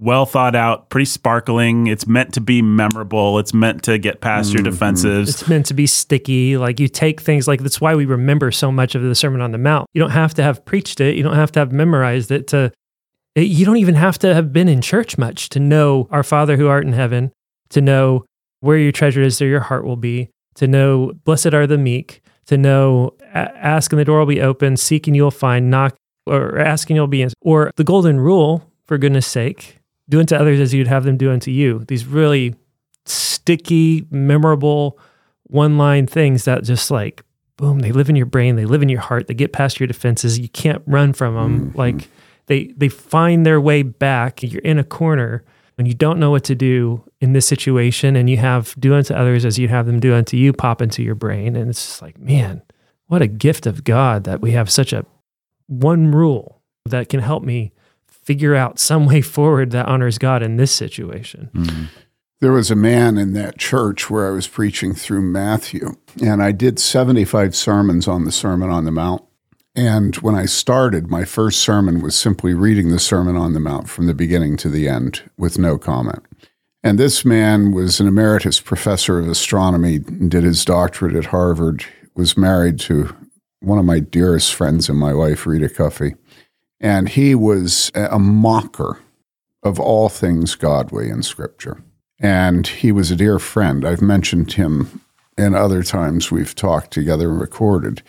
well 0.00 0.26
thought 0.26 0.56
out 0.56 0.88
pretty 0.88 1.04
sparkling 1.04 1.86
it's 1.86 2.06
meant 2.06 2.32
to 2.34 2.40
be 2.40 2.62
memorable 2.62 3.38
it's 3.38 3.52
meant 3.52 3.82
to 3.82 3.98
get 3.98 4.20
past 4.20 4.52
your 4.52 4.62
mm-hmm. 4.62 4.72
defensives 4.72 5.28
It's 5.28 5.48
meant 5.48 5.66
to 5.66 5.74
be 5.74 5.86
sticky. 5.86 6.56
Like 6.56 6.80
you 6.80 6.88
take 6.88 7.20
things 7.20 7.46
like 7.46 7.60
that's 7.60 7.80
why 7.80 7.94
we 7.94 8.04
remember 8.04 8.50
so 8.50 8.72
much 8.72 8.94
of 8.94 9.02
the 9.02 9.14
Sermon 9.14 9.40
on 9.40 9.52
the 9.52 9.58
Mount. 9.58 9.86
You 9.94 10.00
don't 10.00 10.10
have 10.10 10.34
to 10.34 10.42
have 10.42 10.64
preached 10.64 11.00
it. 11.00 11.16
You 11.16 11.22
don't 11.22 11.36
have 11.36 11.52
to 11.52 11.60
have 11.60 11.72
memorized 11.72 12.30
it 12.30 12.48
to. 12.48 12.72
it- 13.34 13.42
you 13.42 13.64
don't 13.64 13.76
even 13.76 13.94
have 13.94 14.18
to 14.20 14.34
have 14.34 14.52
been 14.52 14.68
in 14.68 14.80
church 14.80 15.18
much 15.18 15.48
to 15.50 15.60
know 15.60 16.08
our 16.10 16.22
Father 16.22 16.56
who 16.56 16.66
art 16.68 16.84
in 16.84 16.92
heaven, 16.92 17.32
to 17.70 17.80
know 17.80 18.24
where 18.60 18.76
your 18.76 18.92
treasure 18.92 19.22
is, 19.22 19.38
there 19.38 19.48
your 19.48 19.60
heart 19.60 19.84
will 19.84 19.96
be, 19.96 20.30
to 20.56 20.66
know 20.66 21.12
blessed 21.24 21.54
are 21.54 21.66
the 21.66 21.78
meek, 21.78 22.22
to 22.46 22.56
know 22.56 23.14
a- 23.34 23.56
ask 23.56 23.92
and 23.92 24.00
the 24.00 24.04
door 24.04 24.18
will 24.18 24.26
be 24.26 24.40
open, 24.40 24.76
seek 24.76 25.06
and 25.06 25.16
you'll 25.16 25.30
find, 25.30 25.70
knock 25.70 25.94
or 26.26 26.58
ask 26.58 26.90
and 26.90 26.96
you'll 26.96 27.06
be 27.06 27.22
answered. 27.22 27.36
Or 27.40 27.70
the 27.76 27.84
golden 27.84 28.20
rule, 28.20 28.70
for 28.86 28.98
goodness 28.98 29.26
sake, 29.26 29.79
do 30.10 30.20
unto 30.20 30.34
others 30.34 30.60
as 30.60 30.74
you'd 30.74 30.88
have 30.88 31.04
them 31.04 31.16
do 31.16 31.30
unto 31.30 31.50
you. 31.50 31.84
These 31.88 32.04
really 32.04 32.54
sticky, 33.06 34.06
memorable 34.10 34.98
one 35.44 35.78
line 35.78 36.06
things 36.06 36.44
that 36.44 36.64
just 36.64 36.90
like, 36.90 37.22
boom, 37.56 37.80
they 37.80 37.92
live 37.92 38.10
in 38.10 38.16
your 38.16 38.26
brain, 38.26 38.56
they 38.56 38.66
live 38.66 38.82
in 38.82 38.88
your 38.88 39.00
heart, 39.00 39.26
they 39.26 39.34
get 39.34 39.52
past 39.52 39.80
your 39.80 39.86
defenses. 39.86 40.38
You 40.38 40.48
can't 40.48 40.82
run 40.86 41.12
from 41.12 41.34
them. 41.34 41.60
Mm-hmm. 41.60 41.78
Like 41.78 42.08
they 42.46 42.72
they 42.76 42.88
find 42.88 43.46
their 43.46 43.60
way 43.60 43.82
back. 43.82 44.42
You're 44.42 44.62
in 44.62 44.78
a 44.78 44.84
corner 44.84 45.44
and 45.78 45.88
you 45.88 45.94
don't 45.94 46.18
know 46.18 46.30
what 46.30 46.44
to 46.44 46.54
do 46.54 47.02
in 47.20 47.32
this 47.32 47.46
situation 47.46 48.16
and 48.16 48.28
you 48.28 48.36
have 48.36 48.74
do 48.78 48.94
unto 48.94 49.14
others 49.14 49.44
as 49.44 49.58
you'd 49.58 49.70
have 49.70 49.86
them 49.86 50.00
do 50.00 50.14
unto 50.14 50.36
you 50.36 50.52
pop 50.52 50.82
into 50.82 51.02
your 51.02 51.14
brain. 51.14 51.56
And 51.56 51.70
it's 51.70 51.84
just 51.84 52.02
like, 52.02 52.18
man, 52.18 52.62
what 53.06 53.22
a 53.22 53.26
gift 53.26 53.66
of 53.66 53.84
God 53.84 54.24
that 54.24 54.40
we 54.40 54.52
have 54.52 54.70
such 54.70 54.92
a 54.92 55.06
one 55.66 56.12
rule 56.12 56.60
that 56.86 57.08
can 57.08 57.20
help 57.20 57.42
me 57.42 57.72
figure 58.30 58.54
out 58.54 58.78
some 58.78 59.06
way 59.06 59.20
forward 59.20 59.72
that 59.72 59.86
honors 59.86 60.16
God 60.16 60.40
in 60.40 60.54
this 60.54 60.70
situation. 60.70 61.50
Mm-hmm. 61.52 61.84
There 62.40 62.52
was 62.52 62.70
a 62.70 62.76
man 62.76 63.18
in 63.18 63.32
that 63.32 63.58
church 63.58 64.08
where 64.08 64.28
I 64.28 64.30
was 64.30 64.46
preaching 64.46 64.94
through 64.94 65.22
Matthew, 65.22 65.96
and 66.22 66.40
I 66.40 66.52
did 66.52 66.78
75 66.78 67.56
sermons 67.56 68.06
on 68.06 68.24
the 68.24 68.30
Sermon 68.30 68.70
on 68.70 68.84
the 68.84 68.92
Mount. 68.92 69.24
And 69.74 70.14
when 70.18 70.36
I 70.36 70.44
started, 70.44 71.10
my 71.10 71.24
first 71.24 71.58
sermon 71.58 72.00
was 72.00 72.14
simply 72.14 72.54
reading 72.54 72.90
the 72.90 73.00
Sermon 73.00 73.34
on 73.34 73.52
the 73.52 73.58
Mount 73.58 73.88
from 73.88 74.06
the 74.06 74.14
beginning 74.14 74.56
to 74.58 74.68
the 74.68 74.86
end 74.86 75.28
with 75.36 75.58
no 75.58 75.76
comment. 75.76 76.24
And 76.84 76.96
this 76.96 77.24
man 77.24 77.72
was 77.72 77.98
an 77.98 78.06
emeritus 78.06 78.60
professor 78.60 79.18
of 79.18 79.28
astronomy, 79.28 79.98
did 79.98 80.44
his 80.44 80.64
doctorate 80.64 81.16
at 81.16 81.26
Harvard, 81.26 81.84
was 82.14 82.36
married 82.36 82.78
to 82.80 83.12
one 83.58 83.80
of 83.80 83.84
my 83.84 83.98
dearest 83.98 84.54
friends 84.54 84.88
in 84.88 84.94
my 84.94 85.10
life, 85.10 85.46
Rita 85.46 85.68
Cuffey. 85.68 86.14
And 86.80 87.08
he 87.10 87.34
was 87.34 87.90
a 87.94 88.18
mocker 88.18 88.98
of 89.62 89.78
all 89.78 90.08
things 90.08 90.54
godly 90.54 91.10
in 91.10 91.22
Scripture. 91.22 91.82
And 92.18 92.66
he 92.66 92.92
was 92.92 93.10
a 93.10 93.16
dear 93.16 93.38
friend. 93.38 93.84
I've 93.84 94.02
mentioned 94.02 94.52
him 94.52 95.02
in 95.36 95.54
other 95.54 95.82
times 95.82 96.30
we've 96.30 96.54
talked 96.54 96.90
together 96.90 97.30
and 97.30 97.40
recorded. 97.40 98.02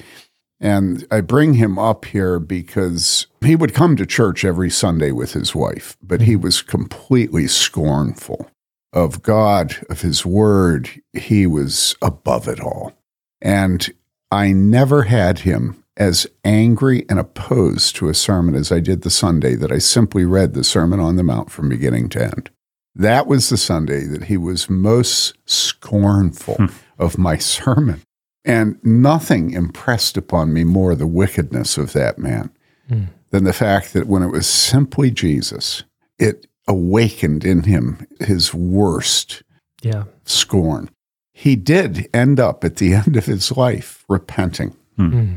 And 0.59 1.05
I 1.09 1.21
bring 1.21 1.55
him 1.55 1.79
up 1.79 2.05
here 2.05 2.39
because 2.39 3.25
he 3.41 3.55
would 3.55 3.73
come 3.73 3.95
to 3.95 4.05
church 4.05 4.45
every 4.45 4.69
Sunday 4.69 5.11
with 5.11 5.33
his 5.33 5.55
wife, 5.55 5.97
but 6.03 6.21
he 6.21 6.33
mm-hmm. 6.33 6.43
was 6.43 6.61
completely 6.61 7.47
scornful 7.47 8.49
of 8.93 9.23
God, 9.23 9.75
of 9.89 10.01
his 10.01 10.25
word. 10.25 10.89
He 11.13 11.47
was 11.47 11.95
above 12.01 12.47
it 12.47 12.59
all. 12.59 12.93
And 13.41 13.89
I 14.31 14.51
never 14.51 15.03
had 15.03 15.39
him 15.39 15.80
as 15.97 16.27
angry 16.43 17.05
and 17.09 17.19
opposed 17.19 17.95
to 17.97 18.09
a 18.09 18.13
sermon 18.13 18.55
as 18.55 18.71
I 18.71 18.79
did 18.79 19.01
the 19.01 19.09
Sunday 19.09 19.55
that 19.55 19.71
I 19.71 19.77
simply 19.77 20.25
read 20.25 20.53
the 20.53 20.63
Sermon 20.63 20.99
on 20.99 21.15
the 21.15 21.23
Mount 21.23 21.51
from 21.51 21.69
beginning 21.69 22.09
to 22.09 22.23
end. 22.23 22.49
That 22.95 23.27
was 23.27 23.49
the 23.49 23.57
Sunday 23.57 24.05
that 24.05 24.25
he 24.25 24.37
was 24.37 24.69
most 24.69 25.37
scornful 25.45 26.55
hmm. 26.55 26.65
of 26.97 27.17
my 27.17 27.37
sermon. 27.37 28.01
And 28.43 28.83
nothing 28.83 29.51
impressed 29.51 30.17
upon 30.17 30.51
me 30.51 30.63
more 30.63 30.95
the 30.95 31.07
wickedness 31.07 31.77
of 31.77 31.93
that 31.93 32.17
man 32.17 32.51
hmm. 32.87 33.03
than 33.29 33.43
the 33.43 33.53
fact 33.53 33.93
that 33.93 34.07
when 34.07 34.23
it 34.23 34.31
was 34.31 34.47
simply 34.47 35.11
Jesus, 35.11 35.83
it 36.17 36.47
awakened 36.67 37.45
in 37.45 37.63
him 37.63 38.07
his 38.19 38.53
worst 38.53 39.43
Yeah. 39.83 40.05
scorn. 40.25 40.89
He 41.33 41.55
did 41.55 42.09
end 42.13 42.39
up 42.39 42.63
at 42.63 42.77
the 42.77 42.93
end 43.05 43.15
of 43.15 43.25
his 43.25 43.55
life 43.55 44.05
repenting 44.09 44.75
hmm. 44.95 45.33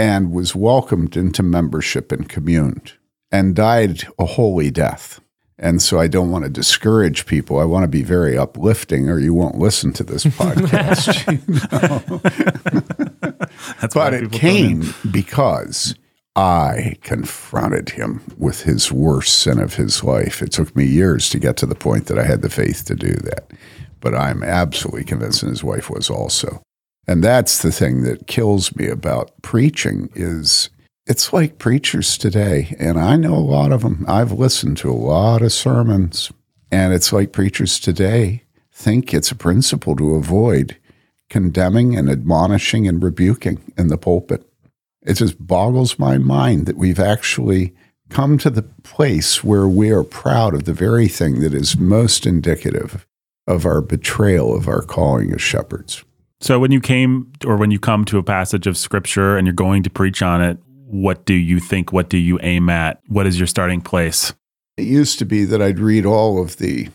And 0.00 0.32
was 0.32 0.56
welcomed 0.56 1.14
into 1.14 1.42
membership 1.42 2.10
and 2.10 2.26
communed 2.26 2.94
and 3.30 3.54
died 3.54 4.02
a 4.18 4.24
holy 4.24 4.70
death. 4.70 5.20
And 5.58 5.82
so 5.82 6.00
I 6.00 6.06
don't 6.06 6.30
want 6.30 6.44
to 6.44 6.50
discourage 6.50 7.26
people. 7.26 7.58
I 7.58 7.64
want 7.64 7.82
to 7.82 7.88
be 7.88 8.02
very 8.02 8.38
uplifting, 8.38 9.10
or 9.10 9.18
you 9.18 9.34
won't 9.34 9.58
listen 9.58 9.92
to 9.92 10.02
this 10.02 10.24
podcast. 10.38 11.26
That's 13.82 13.94
why 13.94 14.10
but 14.10 14.14
it 14.14 14.32
came 14.32 14.94
because 15.10 15.94
I 16.34 16.96
confronted 17.02 17.90
him 17.90 18.22
with 18.38 18.62
his 18.62 18.90
worst 18.90 19.40
sin 19.40 19.58
of 19.58 19.74
his 19.74 20.02
life. 20.02 20.40
It 20.40 20.52
took 20.52 20.74
me 20.74 20.86
years 20.86 21.28
to 21.28 21.38
get 21.38 21.58
to 21.58 21.66
the 21.66 21.74
point 21.74 22.06
that 22.06 22.18
I 22.18 22.24
had 22.24 22.40
the 22.40 22.48
faith 22.48 22.86
to 22.86 22.94
do 22.94 23.12
that. 23.12 23.50
But 24.00 24.14
I'm 24.14 24.42
absolutely 24.42 25.04
convinced, 25.04 25.42
and 25.42 25.50
his 25.50 25.62
wife 25.62 25.90
was 25.90 26.08
also. 26.08 26.62
And 27.10 27.24
that's 27.24 27.62
the 27.62 27.72
thing 27.72 28.04
that 28.04 28.28
kills 28.28 28.76
me 28.76 28.86
about 28.86 29.32
preaching 29.42 30.10
is 30.14 30.70
it's 31.08 31.32
like 31.32 31.58
preachers 31.58 32.16
today, 32.16 32.76
and 32.78 33.00
I 33.00 33.16
know 33.16 33.34
a 33.34 33.50
lot 33.58 33.72
of 33.72 33.82
them. 33.82 34.04
I've 34.06 34.30
listened 34.30 34.76
to 34.76 34.92
a 34.92 34.92
lot 34.92 35.42
of 35.42 35.52
sermons, 35.52 36.30
and 36.70 36.94
it's 36.94 37.12
like 37.12 37.32
preachers 37.32 37.80
today 37.80 38.44
think 38.72 39.12
it's 39.12 39.32
a 39.32 39.34
principle 39.34 39.96
to 39.96 40.14
avoid 40.14 40.76
condemning 41.28 41.96
and 41.96 42.08
admonishing 42.08 42.86
and 42.86 43.02
rebuking 43.02 43.72
in 43.76 43.88
the 43.88 43.98
pulpit. 43.98 44.48
It 45.02 45.14
just 45.14 45.44
boggles 45.44 45.98
my 45.98 46.16
mind 46.16 46.66
that 46.66 46.76
we've 46.76 47.00
actually 47.00 47.74
come 48.08 48.38
to 48.38 48.50
the 48.50 48.62
place 48.62 49.42
where 49.42 49.66
we 49.66 49.90
are 49.90 50.04
proud 50.04 50.54
of 50.54 50.62
the 50.62 50.72
very 50.72 51.08
thing 51.08 51.40
that 51.40 51.54
is 51.54 51.76
most 51.76 52.24
indicative 52.24 53.04
of 53.48 53.66
our 53.66 53.80
betrayal 53.80 54.56
of 54.56 54.68
our 54.68 54.82
calling 54.82 55.32
as 55.32 55.42
shepherds. 55.42 56.04
So 56.40 56.58
when 56.58 56.72
you 56.72 56.80
came 56.80 57.32
or 57.44 57.56
when 57.56 57.70
you 57.70 57.78
come 57.78 58.04
to 58.06 58.18
a 58.18 58.22
passage 58.22 58.66
of 58.66 58.76
scripture 58.76 59.36
and 59.36 59.46
you're 59.46 59.54
going 59.54 59.82
to 59.82 59.90
preach 59.90 60.22
on 60.22 60.42
it, 60.42 60.58
what 60.86 61.24
do 61.26 61.34
you 61.34 61.60
think? 61.60 61.92
What 61.92 62.08
do 62.08 62.16
you 62.16 62.38
aim 62.42 62.68
at? 62.68 63.00
What 63.08 63.26
is 63.26 63.38
your 63.38 63.46
starting 63.46 63.80
place? 63.80 64.32
It 64.76 64.86
used 64.86 65.18
to 65.18 65.24
be 65.24 65.44
that 65.44 65.60
I'd 65.60 65.78
read 65.78 66.06
all 66.06 66.42
of 66.42 66.56
the 66.56 66.88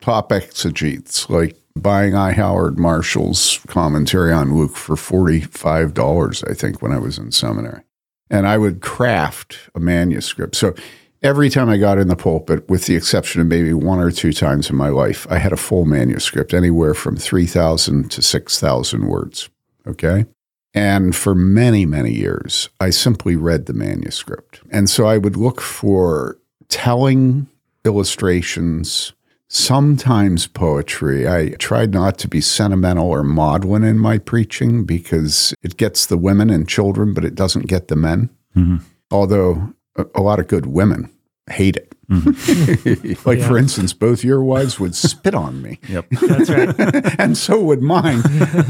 top 0.00 0.30
exegetes, 0.30 1.28
like 1.28 1.56
buying 1.76 2.14
I. 2.14 2.32
Howard 2.32 2.78
Marshall's 2.78 3.58
commentary 3.66 4.32
on 4.32 4.56
Luke 4.56 4.76
for 4.76 4.94
$45, 4.94 6.50
I 6.50 6.54
think, 6.54 6.80
when 6.80 6.92
I 6.92 6.98
was 6.98 7.18
in 7.18 7.32
seminary. 7.32 7.82
And 8.30 8.46
I 8.46 8.56
would 8.56 8.80
craft 8.80 9.58
a 9.74 9.80
manuscript. 9.80 10.54
So 10.54 10.74
every 11.22 11.48
time 11.50 11.68
I 11.68 11.76
got 11.76 11.98
in 11.98 12.08
the 12.08 12.16
pulpit, 12.16 12.68
with 12.68 12.86
the 12.86 12.96
exception 12.96 13.40
of 13.40 13.46
maybe 13.46 13.72
one 13.72 14.00
or 14.00 14.10
two 14.10 14.32
times 14.32 14.68
in 14.70 14.76
my 14.76 14.88
life, 14.88 15.26
I 15.30 15.38
had 15.38 15.52
a 15.52 15.56
full 15.56 15.84
manuscript, 15.84 16.52
anywhere 16.52 16.94
from 16.94 17.16
3,000 17.16 18.10
to 18.10 18.22
6,000 18.22 19.06
words. 19.06 19.48
Okay. 19.86 20.26
And 20.74 21.14
for 21.14 21.34
many, 21.34 21.84
many 21.84 22.12
years, 22.12 22.68
I 22.80 22.90
simply 22.90 23.36
read 23.36 23.66
the 23.66 23.74
manuscript. 23.74 24.60
And 24.70 24.88
so 24.88 25.06
I 25.06 25.18
would 25.18 25.36
look 25.36 25.60
for 25.60 26.38
telling 26.68 27.46
illustrations, 27.84 29.12
sometimes 29.48 30.46
poetry. 30.46 31.28
I 31.28 31.50
tried 31.50 31.92
not 31.92 32.16
to 32.18 32.28
be 32.28 32.40
sentimental 32.40 33.08
or 33.08 33.22
maudlin 33.22 33.84
in 33.84 33.98
my 33.98 34.16
preaching 34.16 34.84
because 34.84 35.54
it 35.62 35.76
gets 35.76 36.06
the 36.06 36.16
women 36.16 36.48
and 36.48 36.66
children, 36.66 37.12
but 37.12 37.24
it 37.24 37.34
doesn't 37.34 37.66
get 37.66 37.88
the 37.88 37.96
men. 37.96 38.30
Mm-hmm. 38.56 38.78
Although 39.10 39.74
a, 39.96 40.06
a 40.14 40.22
lot 40.22 40.38
of 40.38 40.48
good 40.48 40.66
women 40.66 41.10
hate 41.50 41.76
it. 41.76 41.94
Mm-hmm. 42.10 43.28
like, 43.28 43.40
for 43.40 43.56
instance, 43.56 43.92
both 43.92 44.24
your 44.24 44.42
wives 44.42 44.78
would 44.78 44.94
spit 44.94 45.34
on 45.34 45.62
me 45.62 45.78
Yep. 45.88 46.06
That's 46.28 46.50
right. 46.50 47.14
and 47.18 47.36
so 47.36 47.60
would 47.60 47.82
mine. 47.82 48.22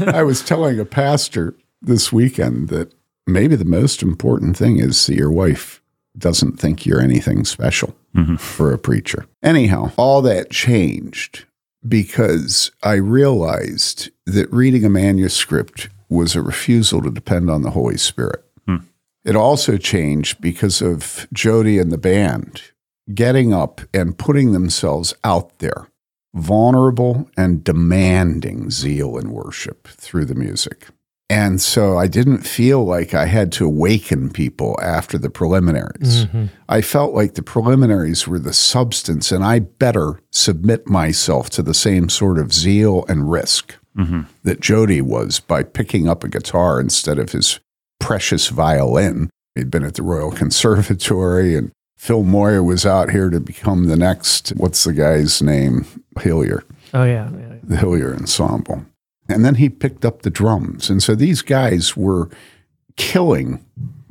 I 0.07 0.23
was 0.23 0.41
telling 0.41 0.79
a 0.79 0.85
pastor 0.85 1.55
this 1.81 2.11
weekend 2.11 2.69
that 2.69 2.93
maybe 3.27 3.55
the 3.55 3.65
most 3.65 4.01
important 4.01 4.57
thing 4.57 4.77
is 4.77 5.05
that 5.07 5.15
your 5.15 5.31
wife 5.31 5.81
doesn't 6.17 6.59
think 6.59 6.85
you're 6.85 7.01
anything 7.01 7.43
special 7.43 7.95
mm-hmm. 8.15 8.35
for 8.35 8.71
a 8.71 8.77
preacher. 8.77 9.25
Anyhow, 9.41 9.91
all 9.97 10.21
that 10.21 10.51
changed 10.51 11.45
because 11.87 12.71
I 12.81 12.93
realized 12.93 14.09
that 14.25 14.51
reading 14.53 14.85
a 14.85 14.89
manuscript 14.89 15.89
was 16.09 16.35
a 16.35 16.41
refusal 16.41 17.01
to 17.01 17.11
depend 17.11 17.49
on 17.49 17.63
the 17.63 17.71
Holy 17.71 17.97
Spirit. 17.97 18.43
It 19.25 19.35
also 19.35 19.77
changed 19.77 20.41
because 20.41 20.81
of 20.81 21.27
Jody 21.31 21.79
and 21.79 21.91
the 21.91 21.97
band 21.97 22.61
getting 23.13 23.53
up 23.53 23.81
and 23.93 24.17
putting 24.17 24.51
themselves 24.51 25.13
out 25.23 25.59
there, 25.59 25.87
vulnerable 26.33 27.29
and 27.37 27.63
demanding 27.63 28.69
zeal 28.69 29.17
and 29.17 29.31
worship 29.31 29.87
through 29.87 30.25
the 30.25 30.35
music. 30.35 30.87
And 31.29 31.61
so 31.61 31.97
I 31.97 32.07
didn't 32.07 32.39
feel 32.39 32.85
like 32.85 33.13
I 33.13 33.25
had 33.25 33.51
to 33.53 33.65
awaken 33.65 34.29
people 34.29 34.77
after 34.83 35.17
the 35.17 35.29
preliminaries. 35.29 36.25
Mm-hmm. 36.25 36.45
I 36.69 36.81
felt 36.81 37.13
like 37.13 37.33
the 37.33 37.41
preliminaries 37.41 38.27
were 38.27 38.39
the 38.39 38.53
substance, 38.53 39.31
and 39.31 39.43
I 39.43 39.59
better 39.59 40.19
submit 40.31 40.87
myself 40.87 41.49
to 41.51 41.63
the 41.63 41.73
same 41.73 42.09
sort 42.09 42.37
of 42.37 42.53
zeal 42.53 43.05
and 43.07 43.31
risk 43.31 43.75
mm-hmm. 43.97 44.23
that 44.43 44.59
Jody 44.59 45.01
was 45.01 45.39
by 45.39 45.63
picking 45.63 46.07
up 46.07 46.23
a 46.23 46.29
guitar 46.29 46.79
instead 46.79 47.17
of 47.17 47.31
his 47.31 47.59
precious 48.03 48.49
violin. 48.49 49.29
He'd 49.55 49.71
been 49.71 49.83
at 49.83 49.95
the 49.95 50.03
Royal 50.03 50.31
Conservatory, 50.43 51.55
and 51.55 51.71
Phil 51.97 52.23
Moyer 52.23 52.61
was 52.63 52.85
out 52.85 53.11
here 53.11 53.29
to 53.29 53.39
become 53.39 53.85
the 53.85 53.95
next, 53.95 54.49
what's 54.57 54.83
the 54.83 54.93
guy's 54.93 55.41
name? 55.41 55.85
Hilliard, 56.19 56.65
Oh 56.93 57.03
yeah. 57.05 57.29
yeah. 57.31 57.55
the 57.63 57.77
Hilliard 57.77 58.17
Ensemble. 58.19 58.85
And 59.29 59.45
then 59.45 59.55
he 59.55 59.69
picked 59.69 60.03
up 60.03 60.21
the 60.21 60.29
drums. 60.29 60.89
And 60.89 61.01
so 61.01 61.15
these 61.15 61.41
guys 61.41 61.95
were 61.95 62.29
killing 62.97 63.63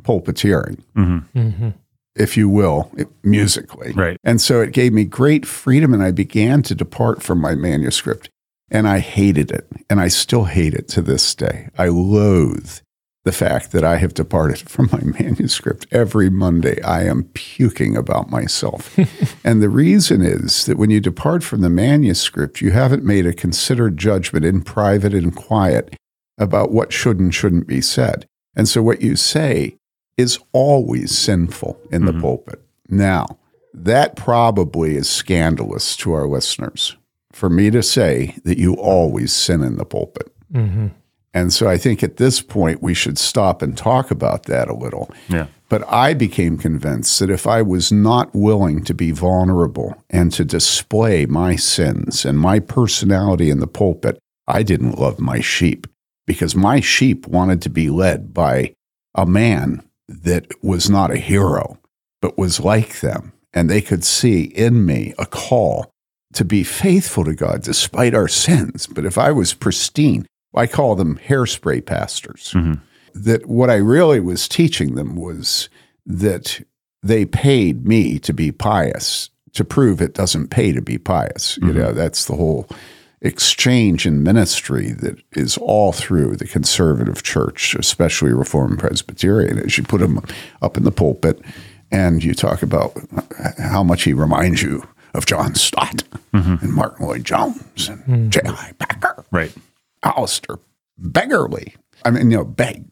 pulpiteering, 0.03 0.83
mm-hmm. 0.97 1.39
Mm-hmm. 1.39 1.69
if 2.17 2.37
you 2.37 2.49
will, 2.49 2.91
musically. 3.23 3.93
Right. 3.93 4.17
And 4.25 4.41
so 4.41 4.63
it 4.63 4.73
gave 4.73 4.93
me 4.93 5.05
great 5.05 5.45
freedom, 5.47 5.93
and 5.93 6.03
I 6.03 6.13
began 6.13 6.63
to 6.63 6.75
depart 6.75 7.23
from 7.23 7.41
my 7.41 7.55
manuscript. 7.55 8.31
And 8.71 8.89
I 8.89 9.01
hated 9.01 9.51
it, 9.51 9.69
and 9.91 10.01
I 10.01 10.09
still 10.09 10.45
hate 10.45 10.73
it 10.73 10.89
to 10.89 11.03
this 11.03 11.35
day. 11.35 11.69
I 11.77 11.89
loathe 11.89 12.81
the 13.25 13.33
fact 13.33 13.73
that 13.73 13.85
I 13.85 13.97
have 13.97 14.15
departed 14.15 14.59
from 14.71 14.89
my 14.93 15.01
manuscript. 15.03 15.87
Every 15.91 16.31
Monday, 16.31 16.83
I 16.83 17.05
am 17.05 17.25
puking 17.35 17.97
about 17.97 18.31
myself. 18.31 18.97
and 19.45 19.63
the 19.63 19.69
reason 19.69 20.23
is 20.23 20.67
that 20.67 20.79
when 20.79 20.91
you 20.91 21.01
depart 21.01 21.45
from 21.45 21.61
the 21.61 21.71
manuscript, 21.71 22.61
you 22.61 22.73
haven't 22.73 23.05
made 23.05 23.27
a 23.27 23.33
considered 23.33 23.97
judgment 23.97 24.45
in 24.45 24.63
private 24.63 25.15
and 25.15 25.35
quiet 25.35 25.95
about 26.39 26.73
what 26.73 26.93
should 26.93 27.21
and 27.21 27.35
shouldn't 27.35 27.67
be 27.67 27.81
said. 27.81 28.27
And 28.57 28.69
so 28.69 28.83
what 28.83 29.03
you 29.03 29.17
say 29.17 29.77
is 30.17 30.39
always 30.53 31.17
sinful 31.17 31.81
in 31.91 32.05
the 32.05 32.13
mm-hmm. 32.13 32.21
pulpit. 32.21 32.63
Now, 32.89 33.39
that 33.73 34.17
probably 34.17 34.97
is 34.97 35.09
scandalous 35.09 35.97
to 35.99 36.13
our 36.13 36.27
listeners 36.27 36.97
for 37.33 37.49
me 37.49 37.71
to 37.71 37.83
say 37.83 38.37
that 38.45 38.59
you 38.59 38.75
always 38.75 39.33
sin 39.33 39.63
in 39.63 39.77
the 39.77 39.87
pulpit. 39.87 40.31
Mm-hmm. 40.53 40.89
And 41.35 41.53
so 41.53 41.69
I 41.69 41.79
think 41.79 42.03
at 42.03 42.19
this 42.19 42.41
point 42.43 42.83
we 42.83 42.95
should 42.95 43.19
stop 43.19 43.63
and 43.63 43.77
talk 43.77 44.11
about 44.11 44.45
that 44.45 44.69
a 44.69 44.75
little. 44.75 45.11
Yeah. 45.29 45.47
But 45.69 45.91
I 45.91 46.13
became 46.13 46.59
convinced 46.59 47.19
that 47.21 47.31
if 47.31 47.47
I 47.47 47.63
was 47.63 47.91
not 47.91 48.35
willing 48.35 48.85
to 48.85 48.93
be 48.93 49.11
vulnerable 49.11 49.97
and 50.11 50.31
to 50.33 50.45
display 50.45 51.25
my 51.25 51.57
sins 51.57 52.27
and 52.27 52.39
my 52.39 52.59
personality 52.59 53.49
in 53.49 53.61
the 53.61 53.67
pulpit, 53.67 54.19
I 54.47 54.63
didn't 54.63 54.99
love 54.99 55.19
my 55.19 55.41
sheep 55.41 55.87
because 56.27 56.55
my 56.55 56.81
sheep 56.81 57.27
wanted 57.27 57.63
to 57.63 57.71
be 57.71 57.89
led 57.89 58.35
by 58.35 58.75
a 59.15 59.25
man 59.25 59.83
that 60.09 60.47
was 60.63 60.91
not 60.91 61.11
a 61.11 61.17
hero, 61.17 61.79
but 62.21 62.37
was 62.37 62.61
like 62.61 63.01
them. 63.01 63.33
And 63.55 63.71
they 63.71 63.81
could 63.81 64.05
see 64.05 64.43
in 64.43 64.85
me 64.85 65.15
a 65.19 65.25
call 65.25 65.91
to 66.35 66.45
be 66.45 66.65
faithful 66.65 67.25
to 67.25 67.35
God 67.35 67.63
despite 67.63 68.15
our 68.15 68.29
sins. 68.29 68.87
But 68.87 69.05
if 69.05 69.17
I 69.17 69.33
was 69.33 69.55
pristine, 69.55 70.27
I 70.55 70.67
call 70.67 70.95
them 70.95 71.19
hairspray 71.19 71.85
pastors. 71.85 72.53
Mm-hmm. 72.55 72.75
That 73.15 73.47
what 73.47 73.69
I 73.69 73.77
really 73.77 74.21
was 74.21 74.49
teaching 74.49 74.95
them 74.95 75.17
was 75.17 75.69
that 76.07 76.65
they 77.03 77.27
paid 77.27 77.87
me 77.87 78.19
to 78.21 78.33
be 78.33 78.53
pious 78.53 79.29
to 79.53 79.65
prove 79.65 80.01
it 80.01 80.15
doesn't 80.15 80.49
pay 80.49 80.73
to 80.73 80.81
be 80.81 80.97
pious. 80.99 81.59
You 81.59 81.69
mm-hmm. 81.69 81.79
know, 81.79 81.93
that's 81.93 82.25
the 82.25 82.37
whole 82.37 82.69
exchange 83.21 84.07
in 84.07 84.23
ministry 84.23 84.93
that 84.93 85.23
is 85.33 85.57
all 85.59 85.93
through 85.93 86.37
the 86.37 86.47
conservative 86.47 87.23
church, 87.23 87.75
especially 87.75 88.33
Reformed 88.33 88.79
Presbyterian, 88.79 89.59
as 89.59 89.79
you 89.79 89.85
put 89.85 90.01
him 90.01 90.21
up 90.61 90.77
in 90.77 90.85
the 90.85 90.91
pulpit 90.91 91.41
and 91.91 92.25
you 92.25 92.35
talk 92.35 92.63
about 92.63 92.97
how 93.59 93.85
much 93.85 94.05
he 94.05 94.13
reminds 94.13 94.63
you 94.63 94.83
of 95.15 95.27
John 95.27 95.55
Stott 95.55 96.03
mm-hmm. 96.33 96.65
and 96.65 96.73
Martyn 96.73 97.07
Lloyd-Jones 97.07 97.89
and 97.89 98.33
J.I. 98.33 98.73
Packer, 98.79 99.25
Right. 99.31 99.53
Alistair 100.03 100.59
Beggarly. 100.99 101.75
I 102.05 102.11
mean, 102.11 102.31
you 102.31 102.39
know, 102.39 102.45
Beg. 102.45 102.85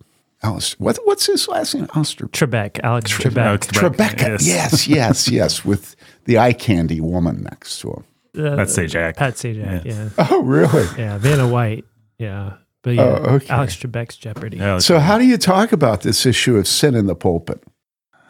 Alistair, 0.42 0.76
what, 0.78 0.98
what's 1.04 1.26
his 1.26 1.48
last 1.48 1.74
name? 1.74 1.86
Alistair 1.94 2.26
Trebek, 2.28 2.80
Alex 2.82 3.12
Trebek. 3.12 3.44
Alex 3.44 3.66
Trebek. 3.66 4.16
Trebek. 4.16 4.46
Yes, 4.46 4.88
yes, 4.88 5.28
yes, 5.28 5.64
with 5.66 5.96
the 6.24 6.38
eye 6.38 6.54
candy 6.54 7.00
woman 7.00 7.42
next 7.42 7.80
to 7.80 7.88
him. 7.90 8.04
Uh, 8.46 8.56
That's 8.56 8.74
Sajak. 8.76 9.16
Pat 9.16 9.34
Sajak, 9.34 9.84
yeah. 9.84 10.08
Oh, 10.30 10.42
really? 10.42 10.86
Yeah, 10.96 11.18
Vanna 11.18 11.46
White. 11.46 11.84
Yeah. 12.18 12.54
But 12.82 12.94
yeah, 12.94 13.02
Oh, 13.02 13.34
okay. 13.34 13.48
Alex 13.48 13.76
Trebek's 13.76 14.16
Jeopardy. 14.16 14.56
Yeah, 14.56 14.78
So, 14.78 14.98
how 14.98 15.18
do 15.18 15.26
you 15.26 15.36
talk 15.36 15.72
about 15.72 16.00
this 16.02 16.24
issue 16.24 16.56
of 16.56 16.66
sin 16.66 16.94
in 16.94 17.06
the 17.06 17.14
pulpit? 17.16 17.62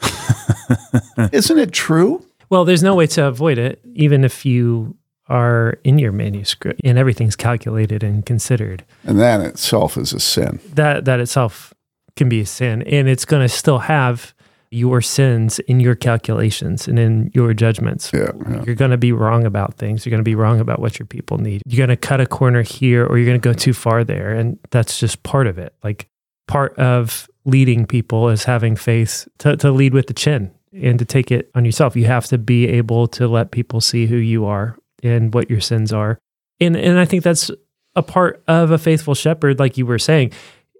Isn't 1.32 1.58
it 1.58 1.72
true? 1.72 2.24
Well, 2.48 2.64
there's 2.64 2.82
no 2.82 2.94
way 2.96 3.06
to 3.08 3.26
avoid 3.26 3.58
it, 3.58 3.80
even 3.94 4.24
if 4.24 4.44
you 4.44 4.96
are 5.30 5.78
in 5.84 5.98
your 5.98 6.12
manuscript 6.12 6.80
and 6.84 6.98
everything's 6.98 7.36
calculated 7.36 8.02
and 8.02 8.26
considered. 8.26 8.84
And 9.04 9.18
that 9.20 9.40
itself 9.40 9.96
is 9.96 10.12
a 10.12 10.20
sin. 10.20 10.60
That 10.74 11.04
that 11.06 11.20
itself 11.20 11.72
can 12.16 12.28
be 12.28 12.40
a 12.40 12.46
sin, 12.46 12.82
and 12.82 13.08
it's 13.08 13.24
going 13.24 13.42
to 13.42 13.48
still 13.48 13.78
have 13.78 14.34
your 14.72 15.00
sins 15.00 15.58
in 15.60 15.80
your 15.80 15.96
calculations 15.96 16.86
and 16.86 16.98
in 16.98 17.30
your 17.34 17.52
judgments. 17.54 18.10
Yeah, 18.12 18.30
yeah. 18.48 18.62
You're 18.64 18.76
going 18.76 18.92
to 18.92 18.98
be 18.98 19.10
wrong 19.10 19.44
about 19.44 19.74
things. 19.74 20.04
You're 20.04 20.10
going 20.10 20.20
to 20.20 20.24
be 20.24 20.36
wrong 20.36 20.60
about 20.60 20.78
what 20.78 20.98
your 20.98 21.06
people 21.06 21.38
need. 21.38 21.62
You're 21.66 21.84
going 21.84 21.96
to 21.96 21.96
cut 21.96 22.20
a 22.20 22.26
corner 22.26 22.62
here, 22.62 23.04
or 23.04 23.18
you're 23.18 23.26
going 23.26 23.40
to 23.40 23.48
go 23.48 23.52
too 23.52 23.72
far 23.72 24.04
there, 24.04 24.32
and 24.32 24.58
that's 24.70 24.98
just 24.98 25.22
part 25.22 25.46
of 25.46 25.58
it. 25.58 25.74
Like 25.82 26.08
part 26.46 26.76
of 26.78 27.28
leading 27.44 27.86
people 27.86 28.28
is 28.28 28.44
having 28.44 28.76
faith 28.76 29.26
to, 29.38 29.56
to 29.56 29.70
lead 29.70 29.94
with 29.94 30.06
the 30.06 30.14
chin 30.14 30.52
and 30.72 30.98
to 30.98 31.04
take 31.04 31.30
it 31.30 31.50
on 31.54 31.64
yourself. 31.64 31.96
You 31.96 32.04
have 32.04 32.26
to 32.26 32.38
be 32.38 32.68
able 32.68 33.08
to 33.08 33.26
let 33.26 33.50
people 33.50 33.80
see 33.80 34.06
who 34.06 34.16
you 34.16 34.44
are 34.44 34.76
and 35.02 35.32
what 35.32 35.50
your 35.50 35.60
sins 35.60 35.92
are. 35.92 36.18
And 36.60 36.76
and 36.76 36.98
I 36.98 37.04
think 37.04 37.22
that's 37.22 37.50
a 37.96 38.02
part 38.02 38.42
of 38.46 38.70
a 38.70 38.78
faithful 38.78 39.14
shepherd, 39.14 39.58
like 39.58 39.76
you 39.76 39.86
were 39.86 39.98
saying. 39.98 40.32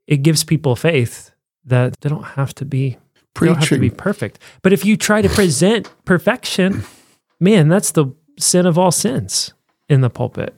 It 0.07 0.19
gives 0.19 0.43
people 0.45 0.77
faith 0.77 1.31
that 1.65 2.01
they 2.01 2.09
don't 2.09 2.25
have 2.25 2.55
to 2.57 2.65
be 2.65 2.99
don't 3.35 3.57
have 3.57 3.69
to 3.69 3.79
be 3.79 3.91
perfect. 3.91 4.39
But 4.63 4.73
if 4.73 4.85
you 4.85 4.97
try 4.97 5.23
to 5.23 5.29
present 5.29 5.91
perfection, 6.05 6.85
man, 7.39 7.69
that's 7.69 7.93
the 7.93 8.07
sin 8.39 8.67
of 8.67 8.79
all 8.79 8.91
sins 8.91 9.55
in 9.89 10.01
the 10.01 10.11
pulpit. 10.11 10.55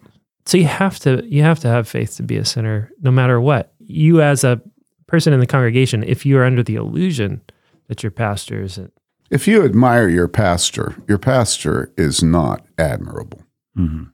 So 0.47 0.59
you 0.59 0.67
have 0.67 0.99
to 1.01 1.25
you 1.27 1.43
have 1.43 1.61
to 1.61 1.69
have 1.69 1.89
faith 1.89 2.17
to 2.17 2.23
be 2.23 2.37
a 2.37 2.45
sinner 2.45 2.91
no 3.01 3.11
matter 3.11 3.41
what. 3.41 3.73
You 3.79 4.23
as 4.23 4.45
a 4.45 4.61
person 5.07 5.33
in 5.33 5.41
the 5.41 5.47
congregation, 5.47 6.03
if 6.03 6.25
you 6.25 6.39
are 6.39 6.45
under 6.45 6.63
the 6.63 6.77
illusion 6.77 7.43
that 7.89 8.03
your 8.03 8.11
pastor 8.11 8.63
isn't, 8.63 8.93
If 9.31 9.47
you 9.47 9.65
admire 9.65 10.09
your 10.09 10.29
pastor, 10.29 10.97
your 11.07 11.19
pastor 11.19 11.93
is 11.97 12.23
not 12.23 12.65
admirable. 12.79 13.43
Mhm. 13.77 14.09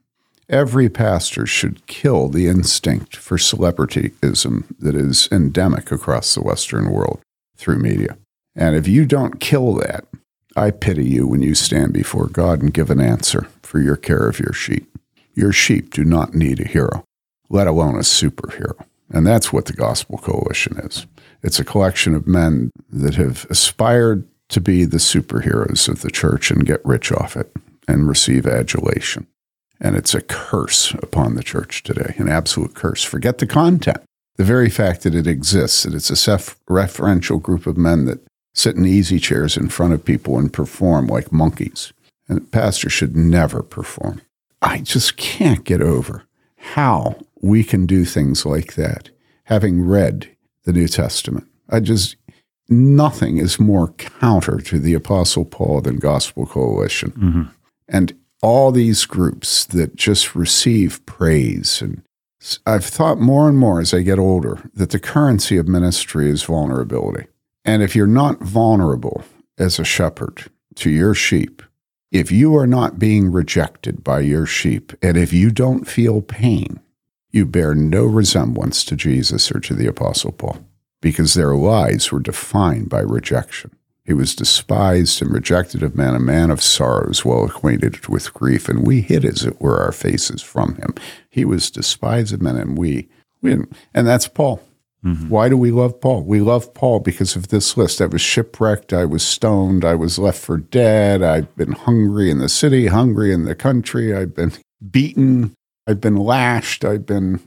Every 0.49 0.89
pastor 0.89 1.45
should 1.45 1.85
kill 1.85 2.27
the 2.27 2.47
instinct 2.47 3.15
for 3.15 3.37
celebrityism 3.37 4.63
that 4.79 4.95
is 4.95 5.29
endemic 5.31 5.91
across 5.91 6.33
the 6.33 6.41
Western 6.41 6.89
world 6.89 7.19
through 7.55 7.79
media. 7.79 8.17
And 8.55 8.75
if 8.75 8.87
you 8.87 9.05
don't 9.05 9.39
kill 9.39 9.73
that, 9.75 10.05
I 10.55 10.71
pity 10.71 11.05
you 11.05 11.27
when 11.27 11.41
you 11.41 11.53
stand 11.53 11.93
before 11.93 12.27
God 12.27 12.61
and 12.61 12.73
give 12.73 12.89
an 12.89 12.99
answer 12.99 13.47
for 13.61 13.79
your 13.79 13.95
care 13.95 14.27
of 14.27 14.39
your 14.39 14.53
sheep. 14.53 14.89
Your 15.35 15.51
sheep 15.51 15.93
do 15.93 16.03
not 16.03 16.33
need 16.33 16.59
a 16.59 16.67
hero, 16.67 17.03
let 17.49 17.67
alone 17.67 17.95
a 17.95 17.99
superhero. 17.99 18.73
And 19.11 19.25
that's 19.25 19.53
what 19.53 19.65
the 19.65 19.73
Gospel 19.73 20.17
Coalition 20.17 20.77
is. 20.79 21.05
It's 21.43 21.59
a 21.59 21.63
collection 21.63 22.15
of 22.15 22.27
men 22.27 22.71
that 22.91 23.15
have 23.15 23.45
aspired 23.49 24.25
to 24.49 24.59
be 24.59 24.83
the 24.83 24.97
superheroes 24.97 25.87
of 25.87 26.01
the 26.01 26.11
church 26.11 26.49
and 26.49 26.65
get 26.65 26.83
rich 26.83 27.11
off 27.11 27.37
it 27.37 27.55
and 27.87 28.07
receive 28.07 28.45
adulation. 28.47 29.27
And 29.79 29.95
it's 29.95 30.13
a 30.13 30.21
curse 30.21 30.93
upon 30.95 31.35
the 31.35 31.43
church 31.43 31.83
today, 31.83 32.15
an 32.17 32.27
absolute 32.29 32.75
curse. 32.75 33.03
Forget 33.03 33.37
the 33.37 33.47
content. 33.47 34.01
The 34.35 34.43
very 34.43 34.69
fact 34.69 35.03
that 35.03 35.15
it 35.15 35.27
exists, 35.27 35.83
that 35.83 35.93
it's 35.93 36.09
a 36.09 36.15
self 36.15 36.57
referential 36.65 37.41
group 37.41 37.65
of 37.65 37.77
men 37.77 38.05
that 38.05 38.19
sit 38.53 38.75
in 38.75 38.85
easy 38.85 39.19
chairs 39.19 39.57
in 39.57 39.69
front 39.69 39.93
of 39.93 40.05
people 40.05 40.37
and 40.37 40.51
perform 40.51 41.07
like 41.07 41.31
monkeys. 41.31 41.93
And 42.27 42.37
the 42.37 42.45
pastor 42.45 42.89
should 42.89 43.15
never 43.15 43.63
perform. 43.63 44.21
I 44.61 44.79
just 44.79 45.17
can't 45.17 45.63
get 45.63 45.81
over 45.81 46.23
how 46.57 47.15
we 47.41 47.63
can 47.63 47.85
do 47.85 48.05
things 48.05 48.45
like 48.45 48.75
that, 48.75 49.09
having 49.45 49.85
read 49.85 50.29
the 50.65 50.73
New 50.73 50.87
Testament. 50.87 51.47
I 51.69 51.79
just, 51.79 52.17
nothing 52.67 53.37
is 53.37 53.59
more 53.59 53.89
counter 53.93 54.59
to 54.59 54.79
the 54.79 54.93
Apostle 54.93 55.45
Paul 55.45 55.81
than 55.81 55.97
Gospel 55.97 56.45
Coalition. 56.45 57.11
Mm-hmm. 57.11 57.43
And 57.87 58.13
all 58.41 58.71
these 58.71 59.05
groups 59.05 59.65
that 59.65 59.95
just 59.95 60.35
receive 60.35 61.05
praise. 61.05 61.81
And 61.81 62.03
I've 62.65 62.85
thought 62.85 63.19
more 63.19 63.49
and 63.49 63.57
more 63.57 63.79
as 63.79 63.93
I 63.93 64.01
get 64.01 64.19
older 64.19 64.69
that 64.73 64.91
the 64.91 64.99
currency 64.99 65.57
of 65.57 65.67
ministry 65.67 66.29
is 66.29 66.43
vulnerability. 66.43 67.27
And 67.65 67.83
if 67.83 67.95
you're 67.95 68.07
not 68.07 68.39
vulnerable 68.39 69.23
as 69.57 69.77
a 69.77 69.83
shepherd 69.83 70.45
to 70.75 70.89
your 70.89 71.13
sheep, 71.13 71.61
if 72.11 72.31
you 72.31 72.55
are 72.55 72.67
not 72.67 72.97
being 72.97 73.31
rejected 73.31 74.03
by 74.03 74.21
your 74.21 74.45
sheep, 74.45 74.93
and 75.01 75.17
if 75.17 75.31
you 75.31 75.51
don't 75.51 75.87
feel 75.87 76.21
pain, 76.21 76.79
you 77.31 77.45
bear 77.45 77.75
no 77.75 78.05
resemblance 78.05 78.83
to 78.85 78.95
Jesus 78.95 79.51
or 79.51 79.59
to 79.59 79.75
the 79.75 79.85
Apostle 79.85 80.31
Paul 80.31 80.65
because 81.01 81.33
their 81.33 81.55
lives 81.55 82.11
were 82.11 82.19
defined 82.19 82.89
by 82.89 83.01
rejection. 83.01 83.71
He 84.09 84.15
was 84.15 84.33
despised 84.33 85.21
and 85.21 85.31
rejected 85.31 85.83
of 85.83 85.95
men, 85.95 86.15
a 86.15 86.19
man 86.19 86.49
of 86.49 86.63
sorrows, 86.63 87.23
well 87.23 87.45
acquainted 87.45 88.07
with 88.07 88.33
grief, 88.33 88.67
and 88.67 88.83
we 88.87 89.01
hid, 89.01 89.23
as 89.23 89.45
it 89.45 89.61
were, 89.61 89.79
our 89.79 89.91
faces 89.91 90.41
from 90.41 90.77
him. 90.77 90.95
He 91.29 91.45
was 91.45 91.69
despised 91.69 92.33
of 92.33 92.41
men, 92.41 92.55
and 92.55 92.75
we, 92.75 93.07
we 93.43 93.51
didn't. 93.51 93.71
And 93.93 94.07
that's 94.07 94.27
Paul. 94.27 94.63
Mm-hmm. 95.05 95.29
Why 95.29 95.47
do 95.47 95.55
we 95.55 95.69
love 95.69 96.01
Paul? 96.01 96.23
We 96.23 96.41
love 96.41 96.73
Paul 96.73 97.01
because 97.01 97.35
of 97.35 97.49
this 97.49 97.77
list. 97.77 98.01
I 98.01 98.07
was 98.07 98.19
shipwrecked. 98.19 98.93
I 98.93 99.05
was 99.05 99.21
stoned. 99.21 99.85
I 99.85 99.93
was 99.93 100.17
left 100.17 100.41
for 100.41 100.57
dead. 100.57 101.21
I've 101.21 101.55
been 101.55 101.73
hungry 101.73 102.31
in 102.31 102.39
the 102.39 102.49
city, 102.49 102.87
hungry 102.87 103.31
in 103.31 103.45
the 103.45 103.53
country. 103.53 104.15
I've 104.15 104.33
been 104.33 104.53
beaten. 104.89 105.53
I've 105.85 106.01
been 106.01 106.17
lashed. 106.17 106.83
I've 106.83 107.05
been, 107.05 107.41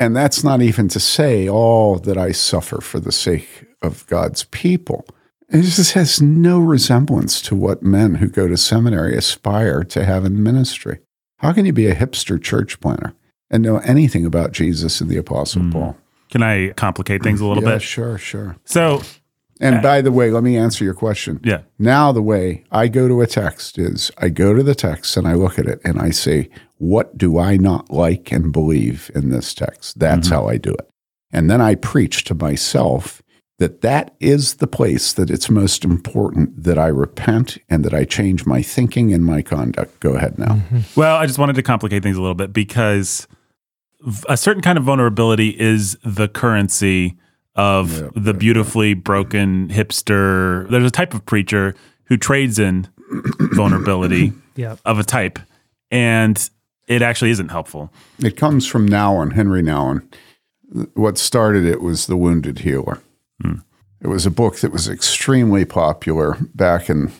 and 0.00 0.16
that's 0.16 0.42
not 0.42 0.60
even 0.60 0.88
to 0.88 0.98
say 0.98 1.48
all 1.48 2.00
that 2.00 2.18
I 2.18 2.32
suffer 2.32 2.80
for 2.80 2.98
the 2.98 3.12
sake 3.12 3.66
of 3.80 4.04
God's 4.08 4.42
people. 4.42 5.06
It 5.52 5.62
just 5.62 5.94
has 5.94 6.22
no 6.22 6.60
resemblance 6.60 7.42
to 7.42 7.56
what 7.56 7.82
men 7.82 8.16
who 8.16 8.28
go 8.28 8.46
to 8.46 8.56
seminary 8.56 9.16
aspire 9.16 9.82
to 9.84 10.04
have 10.04 10.24
in 10.24 10.42
ministry. 10.42 11.00
How 11.38 11.52
can 11.52 11.66
you 11.66 11.72
be 11.72 11.88
a 11.88 11.94
hipster 11.94 12.40
church 12.40 12.80
planner 12.80 13.14
and 13.50 13.62
know 13.62 13.78
anything 13.78 14.24
about 14.24 14.52
Jesus 14.52 15.00
and 15.00 15.10
the 15.10 15.16
Apostle 15.16 15.62
hmm. 15.62 15.70
Paul? 15.70 15.96
Can 16.30 16.44
I 16.44 16.70
complicate 16.74 17.24
things 17.24 17.40
a 17.40 17.46
little 17.46 17.64
yeah, 17.64 17.74
bit? 17.74 17.82
sure, 17.82 18.16
sure. 18.16 18.56
So, 18.64 19.02
And 19.60 19.76
uh, 19.76 19.82
by 19.82 20.00
the 20.00 20.12
way, 20.12 20.30
let 20.30 20.44
me 20.44 20.56
answer 20.56 20.84
your 20.84 20.94
question. 20.94 21.40
yeah. 21.42 21.62
Now, 21.80 22.12
the 22.12 22.22
way 22.22 22.62
I 22.70 22.86
go 22.86 23.08
to 23.08 23.20
a 23.20 23.26
text 23.26 23.76
is 23.76 24.12
I 24.18 24.28
go 24.28 24.54
to 24.54 24.62
the 24.62 24.76
text 24.76 25.16
and 25.16 25.26
I 25.26 25.34
look 25.34 25.58
at 25.58 25.66
it 25.66 25.80
and 25.84 26.00
I 26.00 26.10
say, 26.10 26.48
what 26.78 27.18
do 27.18 27.38
I 27.38 27.56
not 27.56 27.90
like 27.90 28.30
and 28.30 28.52
believe 28.52 29.10
in 29.16 29.30
this 29.30 29.52
text? 29.52 29.98
That's 29.98 30.28
mm-hmm. 30.28 30.36
how 30.36 30.48
I 30.48 30.58
do 30.58 30.70
it. 30.70 30.88
And 31.32 31.50
then 31.50 31.60
I 31.60 31.74
preach 31.74 32.22
to 32.24 32.34
myself 32.34 33.20
that 33.60 33.82
that 33.82 34.14
is 34.20 34.54
the 34.54 34.66
place 34.66 35.12
that 35.12 35.28
it's 35.28 35.50
most 35.50 35.84
important 35.84 36.64
that 36.64 36.78
I 36.78 36.86
repent 36.86 37.58
and 37.68 37.84
that 37.84 37.92
I 37.92 38.06
change 38.06 38.46
my 38.46 38.62
thinking 38.62 39.12
and 39.12 39.22
my 39.22 39.42
conduct. 39.42 40.00
Go 40.00 40.14
ahead 40.14 40.38
now. 40.38 40.54
Mm-hmm. 40.54 40.78
Well, 40.98 41.16
I 41.16 41.26
just 41.26 41.38
wanted 41.38 41.56
to 41.56 41.62
complicate 41.62 42.02
things 42.02 42.16
a 42.16 42.22
little 42.22 42.34
bit 42.34 42.54
because 42.54 43.28
a 44.30 44.36
certain 44.38 44.62
kind 44.62 44.78
of 44.78 44.84
vulnerability 44.84 45.50
is 45.60 45.98
the 46.02 46.26
currency 46.26 47.18
of 47.54 48.10
the 48.14 48.32
beautifully 48.32 48.94
broken 48.94 49.68
hipster. 49.68 50.66
There's 50.70 50.86
a 50.86 50.90
type 50.90 51.12
of 51.12 51.26
preacher 51.26 51.74
who 52.04 52.16
trades 52.16 52.58
in 52.58 52.88
vulnerability 53.52 54.32
yeah. 54.56 54.76
of 54.86 54.98
a 54.98 55.04
type, 55.04 55.38
and 55.90 56.48
it 56.88 57.02
actually 57.02 57.30
isn't 57.32 57.50
helpful. 57.50 57.92
It 58.20 58.38
comes 58.38 58.66
from 58.66 58.88
Nouwen, 58.88 59.34
Henry 59.34 59.62
Nouwen. 59.62 60.10
What 60.94 61.18
started 61.18 61.66
it 61.66 61.82
was 61.82 62.06
The 62.06 62.16
Wounded 62.16 62.60
Healer. 62.60 63.02
It 64.02 64.08
was 64.08 64.24
a 64.24 64.30
book 64.30 64.60
that 64.60 64.72
was 64.72 64.88
extremely 64.88 65.64
popular 65.64 66.36
back 66.54 66.88
in, 66.88 67.12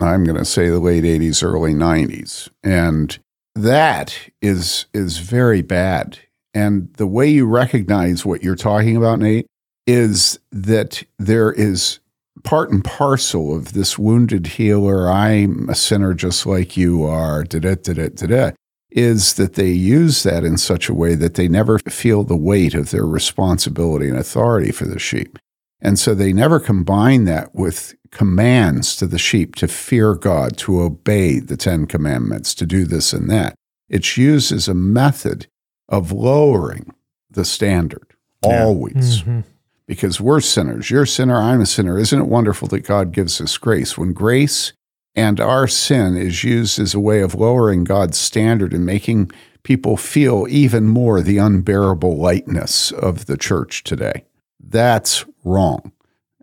I'm 0.00 0.24
going 0.24 0.36
to 0.36 0.44
say, 0.44 0.68
the 0.68 0.80
late 0.80 1.04
80s, 1.04 1.44
early 1.44 1.74
90s. 1.74 2.48
And 2.64 3.16
that 3.54 4.18
is, 4.42 4.86
is 4.92 5.18
very 5.18 5.62
bad. 5.62 6.18
And 6.52 6.92
the 6.94 7.06
way 7.06 7.28
you 7.28 7.46
recognize 7.46 8.24
what 8.24 8.42
you're 8.42 8.56
talking 8.56 8.96
about, 8.96 9.20
Nate, 9.20 9.46
is 9.86 10.38
that 10.50 11.04
there 11.18 11.52
is 11.52 12.00
part 12.42 12.70
and 12.70 12.84
parcel 12.84 13.54
of 13.54 13.72
this 13.72 13.98
wounded 13.98 14.46
healer. 14.48 15.10
I'm 15.10 15.68
a 15.68 15.74
sinner 15.74 16.14
just 16.14 16.46
like 16.46 16.76
you 16.76 17.04
are. 17.04 17.44
Da 17.44 17.60
da 17.60 17.74
da 17.74 18.08
da 18.08 18.26
da. 18.26 18.50
is 18.90 19.34
that 19.34 19.54
they 19.54 19.70
use 19.70 20.22
that 20.24 20.44
in 20.44 20.56
such 20.56 20.88
a 20.88 20.94
way 20.94 21.14
that 21.14 21.34
they 21.34 21.48
never 21.48 21.78
feel 21.80 22.22
the 22.22 22.36
weight 22.36 22.74
of 22.74 22.90
their 22.90 23.06
responsibility 23.06 24.08
and 24.08 24.18
authority 24.18 24.72
for 24.72 24.84
the 24.84 24.98
sheep. 24.98 25.38
And 25.80 25.98
so 25.98 26.14
they 26.14 26.32
never 26.32 26.58
combine 26.60 27.24
that 27.24 27.54
with 27.54 27.94
commands 28.10 28.96
to 28.96 29.06
the 29.06 29.18
sheep 29.18 29.54
to 29.56 29.68
fear 29.68 30.14
God, 30.14 30.56
to 30.58 30.80
obey 30.80 31.40
the 31.40 31.56
Ten 31.56 31.86
Commandments, 31.86 32.54
to 32.54 32.66
do 32.66 32.84
this 32.84 33.12
and 33.12 33.28
that. 33.30 33.54
It's 33.88 34.16
used 34.16 34.52
as 34.52 34.68
a 34.68 34.74
method 34.74 35.46
of 35.88 36.10
lowering 36.12 36.92
the 37.30 37.44
standard, 37.44 38.06
Yeah. 38.42 38.64
always. 38.64 39.22
Mhm. 39.22 39.44
Because 39.86 40.20
we're 40.20 40.40
sinners. 40.40 40.90
You're 40.90 41.02
a 41.02 41.06
sinner, 41.06 41.36
I'm 41.36 41.60
a 41.60 41.66
sinner. 41.66 41.98
Isn't 41.98 42.20
it 42.20 42.28
wonderful 42.28 42.68
that 42.68 42.86
God 42.86 43.12
gives 43.12 43.40
us 43.40 43.58
grace? 43.58 43.98
When 43.98 44.12
grace 44.14 44.72
and 45.14 45.38
our 45.40 45.68
sin 45.68 46.16
is 46.16 46.42
used 46.42 46.78
as 46.80 46.94
a 46.94 47.00
way 47.00 47.20
of 47.20 47.34
lowering 47.34 47.84
God's 47.84 48.16
standard 48.16 48.72
and 48.72 48.86
making 48.86 49.30
people 49.62 49.96
feel 49.96 50.46
even 50.48 50.86
more 50.88 51.20
the 51.20 51.38
unbearable 51.38 52.16
lightness 52.16 52.92
of 52.92 53.26
the 53.26 53.36
church 53.36 53.84
today. 53.84 54.24
That's 54.68 55.24
wrong. 55.44 55.92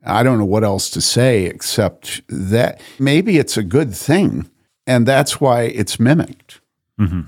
I 0.04 0.24
don't 0.24 0.40
know 0.40 0.46
what 0.46 0.64
else 0.64 0.90
to 0.92 1.02
say 1.02 1.46
except 1.46 2.22
that 2.28 2.82
maybe 2.98 3.38
it's 3.38 3.58
a 3.58 3.64
good 3.64 3.94
thing, 3.94 4.50
and 4.88 5.06
that's 5.06 5.40
why 5.40 5.64
it's 5.64 6.00
mimicked. 6.00 6.62
hmm 6.98 7.22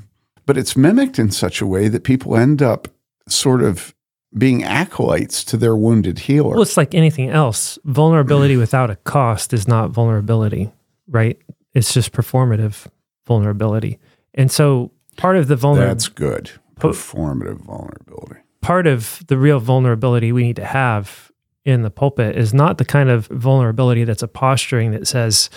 But 0.46 0.58
it's 0.58 0.76
mimicked 0.76 1.20
in 1.20 1.32
such 1.32 1.62
a 1.62 1.68
way 1.68 1.88
that 1.88 2.04
people 2.04 2.36
end 2.36 2.62
up 2.62 2.88
sort 3.28 3.62
of 3.62 3.94
being 4.36 4.64
acolytes 4.64 5.44
to 5.44 5.58
their 5.58 5.76
wounded 5.76 6.20
healer. 6.20 6.50
Well, 6.56 6.64
it's 6.64 6.78
like 6.78 6.96
anything 6.96 7.30
else. 7.30 7.78
Vulnerability 7.86 8.58
without 8.58 8.90
a 8.90 8.96
cost 8.96 9.54
is 9.54 9.68
not 9.68 9.92
vulnerability, 9.92 10.72
right? 11.08 11.40
It's 11.74 11.94
just 11.94 12.12
performative 12.12 12.88
vulnerability. 13.28 14.00
And 14.34 14.52
so 14.52 14.92
part 15.18 15.38
of 15.38 15.48
the 15.48 15.56
vulnerability 15.56 15.94
That's 15.94 16.08
good. 16.08 16.52
Performative 16.80 17.60
vulnerability. 17.62 18.42
Part 18.64 18.88
of 18.88 19.22
the 19.28 19.38
real 19.38 19.60
vulnerability 19.60 20.32
we 20.32 20.44
need 20.44 20.56
to 20.56 20.66
have 20.66 21.32
in 21.66 21.84
the 21.84 21.92
pulpit 21.92 22.36
is 22.36 22.54
not 22.54 22.78
the 22.78 22.86
kind 22.86 23.10
of 23.10 23.28
vulnerability 23.28 24.04
that's 24.04 24.24
a 24.24 24.28
posturing 24.28 24.92
that 24.92 25.08
says, 25.08 25.50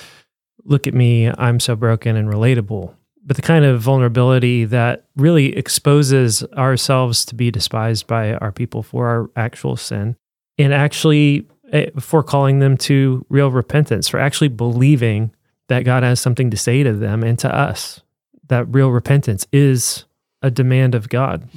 Look 0.64 0.88
at 0.88 0.94
me, 0.94 1.30
I'm 1.38 1.60
so 1.60 1.76
broken 1.76 2.16
and 2.16 2.28
relatable, 2.28 2.92
but 3.24 3.36
the 3.36 3.42
kind 3.42 3.64
of 3.64 3.80
vulnerability 3.80 4.64
that 4.64 5.04
really 5.14 5.56
exposes 5.56 6.42
ourselves 6.54 7.24
to 7.26 7.36
be 7.36 7.52
despised 7.52 8.08
by 8.08 8.34
our 8.34 8.50
people 8.50 8.82
for 8.82 9.06
our 9.06 9.30
actual 9.36 9.76
sin 9.76 10.16
and 10.58 10.74
actually 10.74 11.46
eh, 11.72 11.90
for 12.00 12.24
calling 12.24 12.58
them 12.58 12.76
to 12.78 13.24
real 13.28 13.52
repentance, 13.52 14.08
for 14.08 14.18
actually 14.18 14.48
believing 14.48 15.32
that 15.68 15.84
God 15.84 16.02
has 16.02 16.20
something 16.20 16.50
to 16.50 16.56
say 16.56 16.82
to 16.82 16.92
them 16.92 17.22
and 17.22 17.38
to 17.40 17.54
us. 17.54 18.00
That 18.48 18.66
real 18.72 18.90
repentance 18.90 19.46
is 19.52 20.04
a 20.42 20.50
demand 20.50 20.94
of 20.94 21.08
God. 21.08 21.48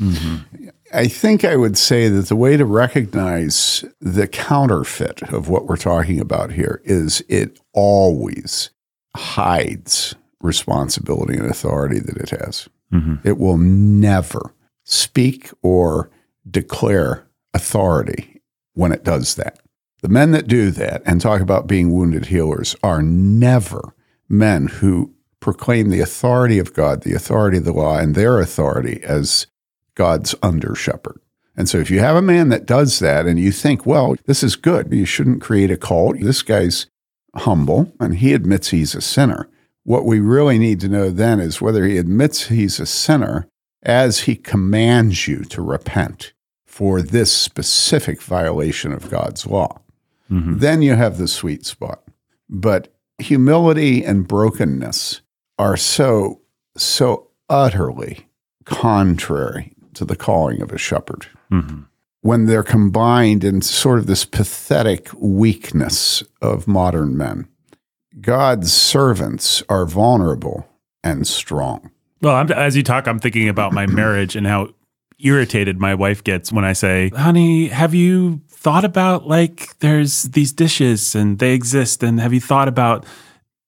I 0.94 1.08
think 1.08 1.44
I 1.44 1.56
would 1.56 1.78
say 1.78 2.10
that 2.10 2.28
the 2.28 2.36
way 2.36 2.58
to 2.58 2.66
recognize 2.66 3.84
the 4.00 4.28
counterfeit 4.28 5.22
of 5.34 5.50
what 5.50 5.68
we're 5.68 5.78
talking 5.78 6.20
about 6.20 6.52
here 6.52 6.82
is 6.84 7.24
it 7.30 7.60
always 7.74 8.72
hides 9.16 10.16
responsibility 10.42 11.38
and 11.38 11.50
authority 11.50 12.00
that 12.00 12.18
it 12.18 12.30
has. 12.30 12.68
hmm 12.92 13.16
It 13.24 13.38
will 13.38 13.58
never 13.58 14.54
speak 14.86 15.52
or 15.62 16.10
declare 16.50 17.28
authority 17.54 18.42
when 18.74 18.92
it 18.92 19.04
does 19.04 19.36
that. 19.36 19.60
The 20.02 20.10
men 20.10 20.32
that 20.32 20.48
do 20.48 20.72
that 20.72 21.04
and 21.06 21.20
talk 21.20 21.42
about 21.42 21.68
being 21.68 21.92
wounded 21.92 22.28
healers 22.28 22.76
are 22.82 23.02
never 23.04 23.94
men 24.30 24.68
who 24.68 25.14
proclaim 25.40 25.90
the 25.90 26.00
authority 26.00 26.58
of 26.60 26.74
God, 26.74 27.04
the 27.04 27.14
authority 27.14 27.58
of 27.58 27.66
the 27.66 27.74
law, 27.74 27.98
and 27.98 28.16
their 28.16 28.40
authority 28.40 29.02
as 29.04 29.48
God's 30.00 30.34
under 30.42 30.76
shepherd. 30.76 31.20
And 31.58 31.68
so 31.68 31.78
if 31.78 31.92
you 31.92 32.00
have 32.00 32.16
a 32.16 32.22
man 32.22 32.48
that 32.48 32.66
does 32.66 33.00
that 33.00 33.26
and 33.26 33.38
you 33.38 33.52
think, 33.52 33.86
well, 33.86 34.16
this 34.28 34.44
is 34.44 34.56
good, 34.56 34.94
you 34.94 35.04
shouldn't 35.04 35.42
create 35.42 35.70
a 35.70 35.76
cult. 35.76 36.16
This 36.22 36.42
guy's 36.42 36.88
humble 37.36 37.92
and 38.00 38.16
he 38.16 38.32
admits 38.32 38.70
he's 38.70 38.96
a 38.96 39.02
sinner. 39.02 39.50
What 39.84 40.06
we 40.06 40.22
really 40.22 40.58
need 40.58 40.80
to 40.80 40.88
know 40.88 41.10
then 41.10 41.42
is 41.42 41.60
whether 41.60 41.84
he 41.84 41.98
admits 41.98 42.48
he's 42.48 42.80
a 42.80 42.86
sinner 42.86 43.50
as 43.84 44.22
he 44.22 44.38
commands 44.38 45.28
you 45.28 45.44
to 45.44 45.62
repent 45.62 46.32
for 46.66 47.02
this 47.02 47.34
specific 47.34 48.22
violation 48.22 48.94
of 48.94 49.10
God's 49.10 49.46
law. 49.46 49.82
hmm 50.30 50.60
Then 50.60 50.82
you 50.82 50.96
have 50.96 51.18
the 51.18 51.28
sweet 51.28 51.66
spot. 51.66 52.04
But 52.50 52.88
humility 53.18 54.06
and 54.06 54.26
brokenness 54.26 55.20
are 55.58 55.76
so, 55.76 56.40
so 56.78 57.32
utterly 57.50 58.30
contrary 58.64 59.74
to 59.94 60.06
the 60.06 60.16
calling 60.16 60.62
of 60.62 60.72
a 60.72 60.78
shepherd 60.78 61.28
hmm 61.50 61.82
when 62.22 62.46
they're 62.46 62.64
combined 62.64 63.44
in 63.44 63.62
sort 63.62 64.00
of 64.00 64.08
this 64.08 64.26
pathetic 64.26 65.10
weakness 65.18 66.24
of 66.42 66.68
modern 66.68 67.18
men. 67.18 67.48
God's 68.20 68.74
servants 68.74 69.64
are 69.70 69.86
vulnerable 69.86 70.68
and 71.04 71.26
strong. 71.26 71.92
Well, 72.22 72.36
I'm, 72.36 72.52
as 72.52 72.76
you 72.76 72.84
talk, 72.84 73.08
I'm 73.08 73.20
thinking 73.20 73.48
about 73.48 73.72
my 73.72 73.86
marriage 73.88 74.36
and 74.36 74.46
how 74.46 74.70
irritated 75.20 75.80
my 75.80 75.96
wife 75.96 76.24
gets 76.24 76.52
when 76.52 76.66
I 76.66 76.74
say, 76.74 77.10
"Honey, 77.10 77.68
have 77.68 77.94
you 77.94 78.42
thought 78.50 78.84
about 78.84 79.28
like 79.28 79.78
there's 79.80 80.24
these 80.24 80.52
dishes 80.52 81.16
and 81.16 81.40
they 81.40 81.54
exist, 81.54 82.04
and 82.04 82.20
have 82.20 82.34
you 82.34 82.42
thought 82.42 82.68
about 82.68 83.06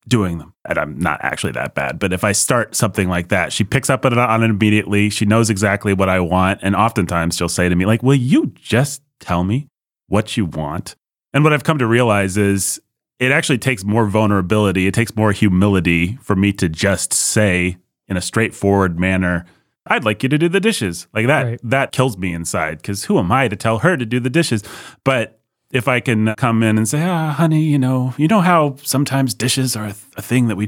doing 0.07 0.37
them?" 0.37 0.53
And 0.65 0.77
I'm 0.77 0.99
not 0.99 1.19
actually 1.23 1.53
that 1.53 1.75
bad, 1.75 1.99
but 1.99 2.13
if 2.13 2.23
I 2.23 2.31
start 2.31 2.75
something 2.75 3.09
like 3.09 3.29
that, 3.29 3.51
she 3.53 3.63
picks 3.63 3.89
up 3.89 4.05
on 4.05 4.13
it, 4.13 4.43
immediately. 4.49 5.09
She 5.09 5.25
knows 5.25 5.49
exactly 5.49 5.93
what 5.93 6.09
I 6.09 6.19
want, 6.19 6.59
and 6.61 6.75
oftentimes 6.75 7.37
she'll 7.37 7.49
say 7.49 7.69
to 7.69 7.75
me, 7.75 7.85
"Like, 7.85 8.03
will 8.03 8.15
you 8.15 8.51
just 8.55 9.01
tell 9.19 9.43
me 9.43 9.67
what 10.07 10.37
you 10.37 10.45
want?" 10.45 10.95
And 11.33 11.43
what 11.43 11.53
I've 11.53 11.63
come 11.63 11.77
to 11.77 11.87
realize 11.87 12.37
is 12.37 12.81
it 13.19 13.31
actually 13.31 13.59
takes 13.59 13.83
more 13.83 14.07
vulnerability, 14.07 14.87
it 14.87 14.93
takes 14.93 15.15
more 15.15 15.31
humility 15.31 16.17
for 16.21 16.35
me 16.35 16.51
to 16.53 16.67
just 16.67 17.13
say 17.13 17.77
in 18.07 18.17
a 18.17 18.21
straightforward 18.21 18.99
manner, 18.99 19.45
I'd 19.87 20.03
like 20.03 20.23
you 20.23 20.29
to 20.29 20.37
do 20.37 20.49
the 20.49 20.59
dishes. 20.59 21.07
Like 21.13 21.27
that 21.27 21.43
Right. 21.45 21.59
that 21.63 21.91
kills 21.91 22.17
me 22.17 22.33
inside 22.33 22.83
cuz 22.83 23.05
who 23.05 23.17
am 23.19 23.31
I 23.31 23.47
to 23.47 23.55
tell 23.55 23.79
her 23.79 23.95
to 23.97 24.05
do 24.05 24.19
the 24.19 24.29
dishes? 24.29 24.63
But 25.03 25.39
if 25.73 25.87
I 25.87 25.99
can 25.99 26.33
come 26.35 26.63
in 26.63 26.77
and 26.77 26.87
say, 26.87 27.03
"Ah, 27.03 27.31
honey, 27.31 27.61
you 27.63 27.79
know, 27.79 28.13
you 28.17 28.27
know 28.27 28.41
how 28.41 28.75
sometimes 28.83 29.33
dishes 29.33 29.75
are 29.75 29.85
a, 29.85 29.93
th- 29.93 30.05
a 30.17 30.21
thing 30.21 30.47
that 30.47 30.55
we 30.55 30.67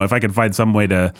if 0.00 0.12
I 0.12 0.20
could 0.20 0.34
find 0.34 0.54
some 0.54 0.74
way 0.74 0.86
to 0.86 1.12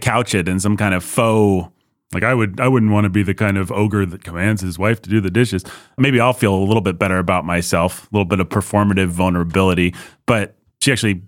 couch 0.00 0.34
it 0.34 0.48
in 0.48 0.60
some 0.60 0.76
kind 0.76 0.94
of 0.94 1.02
faux 1.04 1.72
like 2.14 2.22
I 2.22 2.32
would 2.32 2.58
I 2.60 2.68
wouldn't 2.68 2.90
want 2.92 3.04
to 3.04 3.10
be 3.10 3.22
the 3.22 3.34
kind 3.34 3.58
of 3.58 3.70
ogre 3.70 4.06
that 4.06 4.24
commands 4.24 4.62
his 4.62 4.78
wife 4.78 5.02
to 5.02 5.10
do 5.10 5.20
the 5.20 5.30
dishes. 5.30 5.62
Maybe 5.98 6.20
I'll 6.20 6.32
feel 6.32 6.54
a 6.54 6.64
little 6.64 6.80
bit 6.80 6.98
better 6.98 7.18
about 7.18 7.44
myself, 7.44 8.04
a 8.04 8.08
little 8.12 8.24
bit 8.24 8.40
of 8.40 8.48
performative 8.48 9.08
vulnerability, 9.08 9.94
but 10.26 10.56
she 10.80 10.90
actually 10.92 11.22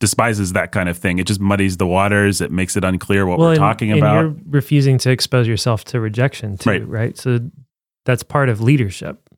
despises 0.00 0.52
that 0.54 0.72
kind 0.72 0.88
of 0.88 0.96
thing. 0.96 1.18
It 1.18 1.26
just 1.26 1.38
muddies 1.40 1.76
the 1.76 1.86
waters, 1.86 2.40
it 2.40 2.50
makes 2.50 2.76
it 2.76 2.82
unclear 2.84 3.26
what 3.26 3.38
we're 3.38 3.50
and- 3.50 3.58
talking 3.58 3.90
and 3.92 4.00
about. 4.00 4.20
You're 4.22 4.34
refusing 4.48 4.96
to 4.98 5.10
expose 5.10 5.46
yourself 5.46 5.84
to 5.86 6.00
rejection 6.00 6.56
too, 6.56 6.70
Right. 6.70 6.88
right. 6.88 7.18
So 7.18 7.38
that's 8.06 8.22
part 8.22 8.48
of 8.48 8.60
leadership. 8.60 9.28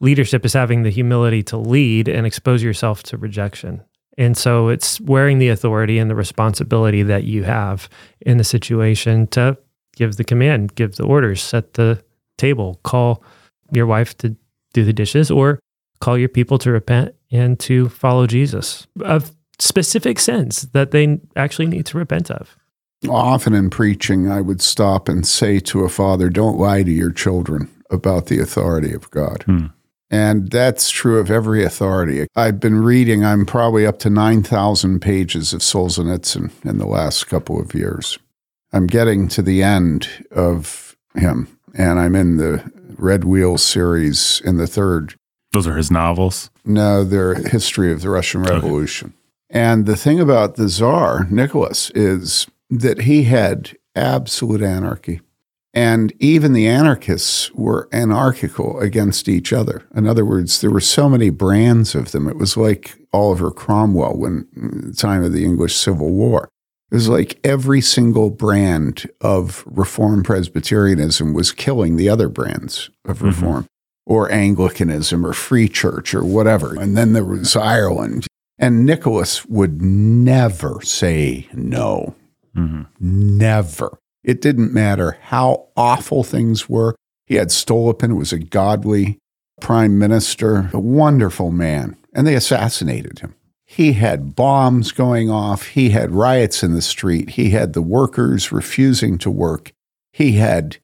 Leadership 0.00 0.44
is 0.44 0.52
having 0.52 0.82
the 0.82 0.90
humility 0.90 1.42
to 1.44 1.56
lead 1.56 2.08
and 2.08 2.26
expose 2.26 2.62
yourself 2.62 3.02
to 3.04 3.16
rejection. 3.16 3.82
And 4.16 4.36
so 4.36 4.68
it's 4.68 5.00
wearing 5.00 5.38
the 5.38 5.48
authority 5.48 5.98
and 5.98 6.10
the 6.10 6.14
responsibility 6.14 7.02
that 7.02 7.24
you 7.24 7.44
have 7.44 7.88
in 8.20 8.36
the 8.36 8.44
situation 8.44 9.26
to 9.28 9.58
give 9.96 10.16
the 10.16 10.24
command, 10.24 10.74
give 10.74 10.96
the 10.96 11.04
orders, 11.04 11.42
set 11.42 11.74
the 11.74 12.02
table, 12.38 12.80
call 12.84 13.22
your 13.72 13.86
wife 13.86 14.16
to 14.18 14.36
do 14.72 14.84
the 14.84 14.92
dishes 14.92 15.30
or 15.30 15.58
call 16.00 16.18
your 16.18 16.28
people 16.28 16.58
to 16.58 16.70
repent 16.70 17.14
and 17.30 17.58
to 17.60 17.88
follow 17.88 18.26
Jesus 18.26 18.86
of 19.02 19.32
specific 19.58 20.18
sins 20.18 20.62
that 20.72 20.90
they 20.90 21.20
actually 21.36 21.66
need 21.66 21.86
to 21.86 21.98
repent 21.98 22.30
of. 22.30 22.56
Often 23.08 23.54
in 23.54 23.70
preaching, 23.70 24.30
I 24.30 24.40
would 24.40 24.60
stop 24.60 25.08
and 25.08 25.26
say 25.26 25.60
to 25.60 25.84
a 25.84 25.88
father, 25.88 26.30
Don't 26.30 26.58
lie 26.58 26.82
to 26.82 26.90
your 26.90 27.12
children 27.12 27.70
about 27.90 28.26
the 28.26 28.40
authority 28.40 28.92
of 28.92 29.10
God. 29.10 29.44
Hmm. 29.44 29.66
And 30.10 30.50
that's 30.50 30.90
true 30.90 31.18
of 31.18 31.30
every 31.30 31.64
authority. 31.64 32.26
I've 32.36 32.60
been 32.60 32.76
reading, 32.76 33.24
I'm 33.24 33.46
probably 33.46 33.86
up 33.86 33.98
to 34.00 34.10
9,000 34.10 35.00
pages 35.00 35.52
of 35.52 35.60
Solzhenitsyn 35.60 36.50
in 36.64 36.78
the 36.78 36.86
last 36.86 37.26
couple 37.26 37.60
of 37.60 37.74
years. 37.74 38.18
I'm 38.72 38.86
getting 38.86 39.28
to 39.28 39.42
the 39.42 39.62
end 39.62 40.08
of 40.30 40.96
him, 41.14 41.58
and 41.74 41.98
I'm 41.98 42.14
in 42.14 42.36
the 42.36 42.70
Red 42.96 43.24
Wheel 43.24 43.58
series 43.58 44.42
in 44.44 44.56
the 44.56 44.66
third 44.66 45.14
Those 45.52 45.66
are 45.66 45.76
his 45.76 45.90
novels. 45.90 46.50
no, 46.64 47.04
their 47.04 47.34
history 47.34 47.90
of 47.92 48.02
the 48.02 48.10
Russian 48.10 48.42
Revolution. 48.42 49.14
And 49.50 49.86
the 49.86 49.96
thing 49.96 50.20
about 50.20 50.56
the 50.56 50.68
Tsar, 50.68 51.26
Nicholas, 51.30 51.90
is 51.90 52.46
that 52.70 53.02
he 53.02 53.24
had 53.24 53.76
absolute 53.94 54.62
anarchy. 54.62 55.20
And 55.74 56.12
even 56.20 56.52
the 56.52 56.68
anarchists 56.68 57.52
were 57.52 57.88
anarchical 57.92 58.78
against 58.78 59.28
each 59.28 59.52
other. 59.52 59.82
In 59.94 60.06
other 60.06 60.24
words, 60.24 60.60
there 60.60 60.70
were 60.70 60.80
so 60.80 61.08
many 61.08 61.30
brands 61.30 61.96
of 61.96 62.12
them. 62.12 62.28
It 62.28 62.38
was 62.38 62.56
like 62.56 62.96
Oliver 63.12 63.50
Cromwell 63.50 64.16
when 64.16 64.46
the 64.54 64.94
time 64.94 65.24
of 65.24 65.32
the 65.32 65.44
English 65.44 65.74
Civil 65.74 66.10
War. 66.10 66.48
It 66.92 66.94
was 66.94 67.08
like 67.08 67.40
every 67.42 67.80
single 67.80 68.30
brand 68.30 69.10
of 69.20 69.64
Reform 69.66 70.22
Presbyterianism 70.22 71.34
was 71.34 71.50
killing 71.50 71.96
the 71.96 72.08
other 72.08 72.28
brands 72.28 72.88
of 73.04 73.18
mm-hmm. 73.18 73.26
Reform 73.26 73.66
or 74.06 74.30
Anglicanism 74.30 75.26
or 75.26 75.32
Free 75.32 75.68
Church 75.68 76.14
or 76.14 76.24
whatever. 76.24 76.78
And 76.78 76.96
then 76.96 77.14
there 77.14 77.24
was 77.24 77.56
Ireland. 77.56 78.28
And 78.60 78.86
Nicholas 78.86 79.44
would 79.46 79.82
never 79.82 80.80
say 80.82 81.48
no. 81.52 82.14
Mm-hmm. 82.56 82.82
Never. 83.38 83.98
It 84.24 84.40
didn't 84.40 84.72
matter 84.72 85.18
how 85.20 85.68
awful 85.76 86.24
things 86.24 86.68
were. 86.68 86.96
He 87.26 87.36
had 87.36 87.48
Stolypin, 87.48 88.08
who 88.08 88.16
was 88.16 88.32
a 88.32 88.38
godly 88.38 89.18
prime 89.60 89.98
minister, 89.98 90.70
a 90.72 90.80
wonderful 90.80 91.50
man, 91.50 91.96
and 92.12 92.26
they 92.26 92.34
assassinated 92.34 93.20
him. 93.20 93.34
He 93.66 93.94
had 93.94 94.36
bombs 94.36 94.92
going 94.92 95.30
off. 95.30 95.68
He 95.68 95.90
had 95.90 96.12
riots 96.12 96.62
in 96.62 96.74
the 96.74 96.82
street. 96.82 97.30
He 97.30 97.50
had 97.50 97.72
the 97.72 97.82
workers 97.82 98.52
refusing 98.52 99.18
to 99.18 99.30
work. 99.30 99.72
He 100.12 100.32
had 100.32 100.78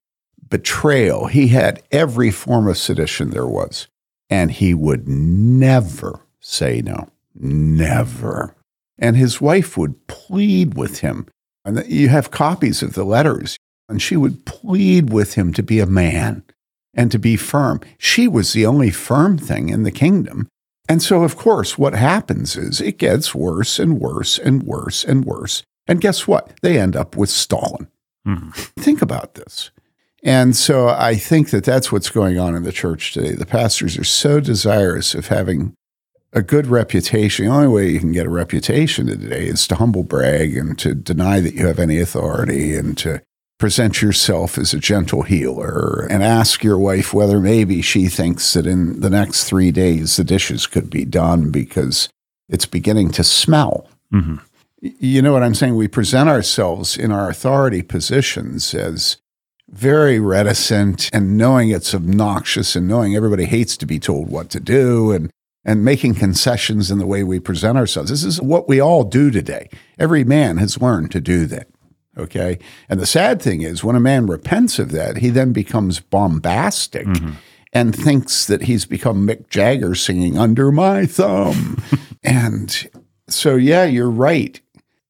betrayal. 0.48 1.26
He 1.26 1.48
had 1.48 1.82
every 1.90 2.30
form 2.30 2.66
of 2.66 2.78
sedition 2.78 3.30
there 3.30 3.46
was. 3.46 3.86
And 4.28 4.50
he 4.50 4.74
would 4.74 5.08
never 5.08 6.20
say 6.40 6.82
no. 6.82 7.08
Never. 7.34 8.54
And 8.98 9.16
his 9.16 9.40
wife 9.40 9.76
would 9.76 10.06
plead 10.06 10.74
with 10.74 11.00
him. 11.00 11.26
And 11.64 11.84
you 11.86 12.08
have 12.08 12.30
copies 12.30 12.82
of 12.82 12.94
the 12.94 13.04
letters. 13.04 13.56
And 13.88 14.00
she 14.00 14.16
would 14.16 14.46
plead 14.46 15.12
with 15.12 15.34
him 15.34 15.52
to 15.54 15.62
be 15.62 15.80
a 15.80 15.86
man 15.86 16.44
and 16.94 17.10
to 17.10 17.18
be 17.18 17.36
firm. 17.36 17.80
She 17.98 18.28
was 18.28 18.52
the 18.52 18.66
only 18.66 18.90
firm 18.90 19.36
thing 19.36 19.68
in 19.68 19.82
the 19.82 19.90
kingdom. 19.90 20.48
And 20.88 21.02
so, 21.02 21.22
of 21.22 21.36
course, 21.36 21.78
what 21.78 21.94
happens 21.94 22.56
is 22.56 22.80
it 22.80 22.98
gets 22.98 23.34
worse 23.34 23.78
and 23.78 24.00
worse 24.00 24.38
and 24.38 24.62
worse 24.62 25.04
and 25.04 25.24
worse. 25.24 25.62
And 25.86 26.00
guess 26.00 26.26
what? 26.26 26.52
They 26.62 26.78
end 26.78 26.96
up 26.96 27.16
with 27.16 27.30
Stalin. 27.30 27.88
Hmm. 28.24 28.50
Think 28.50 29.02
about 29.02 29.34
this. 29.34 29.70
And 30.22 30.54
so 30.54 30.88
I 30.88 31.14
think 31.14 31.50
that 31.50 31.64
that's 31.64 31.90
what's 31.90 32.10
going 32.10 32.38
on 32.38 32.54
in 32.54 32.64
the 32.64 32.72
church 32.72 33.12
today. 33.12 33.32
The 33.32 33.46
pastors 33.46 33.98
are 33.98 34.04
so 34.04 34.38
desirous 34.40 35.14
of 35.14 35.28
having 35.28 35.74
a 36.32 36.42
good 36.42 36.66
reputation. 36.66 37.46
The 37.46 37.52
only 37.52 37.68
way 37.68 37.88
you 37.90 38.00
can 38.00 38.12
get 38.12 38.26
a 38.26 38.30
reputation 38.30 39.06
today 39.06 39.46
is 39.46 39.66
to 39.68 39.76
humble 39.76 40.04
brag 40.04 40.56
and 40.56 40.78
to 40.78 40.94
deny 40.94 41.40
that 41.40 41.54
you 41.54 41.66
have 41.66 41.78
any 41.78 41.98
authority 41.98 42.74
and 42.76 42.96
to 42.98 43.22
present 43.58 44.00
yourself 44.00 44.56
as 44.56 44.72
a 44.72 44.78
gentle 44.78 45.22
healer 45.22 46.06
and 46.08 46.22
ask 46.22 46.64
your 46.64 46.78
wife 46.78 47.12
whether 47.12 47.40
maybe 47.40 47.82
she 47.82 48.08
thinks 48.08 48.54
that 48.54 48.66
in 48.66 49.00
the 49.00 49.10
next 49.10 49.44
three 49.44 49.70
days 49.70 50.16
the 50.16 50.24
dishes 50.24 50.66
could 50.66 50.88
be 50.88 51.04
done 51.04 51.50
because 51.50 52.08
it's 52.48 52.64
beginning 52.64 53.10
to 53.10 53.22
smell. 53.22 53.86
Mm-hmm. 54.12 54.36
You 54.80 55.20
know 55.20 55.32
what 55.32 55.42
I'm 55.42 55.54
saying? 55.54 55.76
We 55.76 55.88
present 55.88 56.30
ourselves 56.30 56.96
in 56.96 57.12
our 57.12 57.28
authority 57.28 57.82
positions 57.82 58.72
as 58.72 59.18
very 59.68 60.18
reticent 60.18 61.10
and 61.12 61.36
knowing 61.36 61.68
it's 61.68 61.94
obnoxious 61.94 62.74
and 62.74 62.88
knowing 62.88 63.14
everybody 63.14 63.44
hates 63.44 63.76
to 63.76 63.86
be 63.86 63.98
told 63.98 64.30
what 64.30 64.48
to 64.50 64.60
do 64.60 65.12
and 65.12 65.30
and 65.64 65.84
making 65.84 66.14
concessions 66.14 66.90
in 66.90 66.98
the 66.98 67.06
way 67.06 67.22
we 67.22 67.38
present 67.38 67.76
ourselves. 67.76 68.10
This 68.10 68.24
is 68.24 68.40
what 68.40 68.68
we 68.68 68.80
all 68.80 69.04
do 69.04 69.30
today. 69.30 69.68
Every 69.98 70.24
man 70.24 70.56
has 70.56 70.80
learned 70.80 71.10
to 71.12 71.20
do 71.20 71.46
that. 71.46 71.68
Okay. 72.16 72.58
And 72.88 72.98
the 72.98 73.06
sad 73.06 73.40
thing 73.40 73.62
is, 73.62 73.84
when 73.84 73.96
a 73.96 74.00
man 74.00 74.26
repents 74.26 74.78
of 74.78 74.90
that, 74.92 75.18
he 75.18 75.28
then 75.28 75.52
becomes 75.52 76.00
bombastic 76.00 77.06
mm-hmm. 77.06 77.32
and 77.72 77.94
thinks 77.94 78.46
that 78.46 78.62
he's 78.62 78.84
become 78.84 79.26
Mick 79.26 79.48
Jagger 79.48 79.94
singing 79.94 80.36
Under 80.36 80.72
My 80.72 81.06
Thumb. 81.06 81.82
and 82.22 82.90
so, 83.28 83.56
yeah, 83.56 83.84
you're 83.84 84.10
right. 84.10 84.60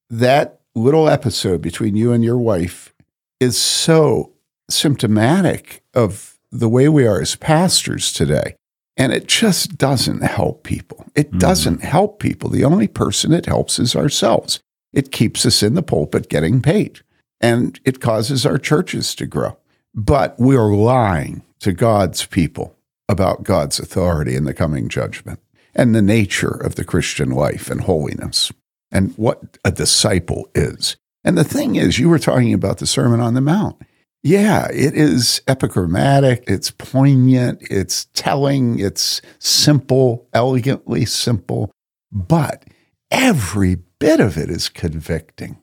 That 0.09 0.61
little 0.75 1.09
episode 1.09 1.61
between 1.61 1.95
you 1.95 2.11
and 2.11 2.23
your 2.23 2.37
wife 2.37 2.93
is 3.39 3.57
so 3.57 4.33
symptomatic 4.69 5.83
of 5.93 6.37
the 6.51 6.69
way 6.69 6.87
we 6.87 7.07
are 7.07 7.21
as 7.21 7.35
pastors 7.35 8.13
today. 8.13 8.55
And 8.97 9.13
it 9.13 9.27
just 9.27 9.77
doesn't 9.77 10.21
help 10.21 10.63
people. 10.63 11.05
It 11.15 11.29
mm-hmm. 11.29 11.39
doesn't 11.39 11.83
help 11.83 12.19
people. 12.19 12.49
The 12.49 12.65
only 12.65 12.87
person 12.87 13.31
it 13.31 13.45
helps 13.45 13.79
is 13.79 13.95
ourselves. 13.95 14.59
It 14.93 15.11
keeps 15.11 15.45
us 15.45 15.63
in 15.63 15.75
the 15.75 15.83
pulpit 15.83 16.29
getting 16.29 16.61
paid 16.61 17.01
and 17.41 17.79
it 17.83 17.99
causes 17.99 18.45
our 18.45 18.57
churches 18.57 19.15
to 19.15 19.25
grow. 19.25 19.57
But 19.93 20.35
we're 20.37 20.73
lying 20.73 21.43
to 21.59 21.73
God's 21.73 22.25
people 22.25 22.75
about 23.09 23.43
God's 23.43 23.79
authority 23.79 24.35
in 24.35 24.45
the 24.45 24.53
coming 24.53 24.87
judgment 24.87 25.39
and 25.75 25.93
the 25.93 26.01
nature 26.01 26.53
of 26.53 26.75
the 26.75 26.85
Christian 26.85 27.31
life 27.31 27.69
and 27.69 27.81
holiness 27.81 28.51
and 28.91 29.13
what 29.17 29.57
a 29.65 29.71
disciple 29.71 30.49
is. 30.53 30.95
And 31.23 31.37
the 31.37 31.43
thing 31.43 31.75
is, 31.75 31.99
you 31.99 32.09
were 32.09 32.19
talking 32.19 32.53
about 32.53 32.77
the 32.77 32.87
Sermon 32.87 33.19
on 33.19 33.33
the 33.33 33.41
Mount. 33.41 33.81
Yeah, 34.23 34.67
it 34.71 34.93
is 34.93 35.41
epigrammatic, 35.47 36.43
it's 36.45 36.69
poignant, 36.69 37.59
it's 37.71 38.05
telling, 38.13 38.77
it's 38.79 39.21
simple, 39.39 40.27
elegantly 40.33 41.05
simple, 41.05 41.71
but 42.11 42.65
every 43.09 43.77
bit 43.99 44.19
of 44.19 44.37
it 44.37 44.51
is 44.51 44.69
convicting. 44.69 45.57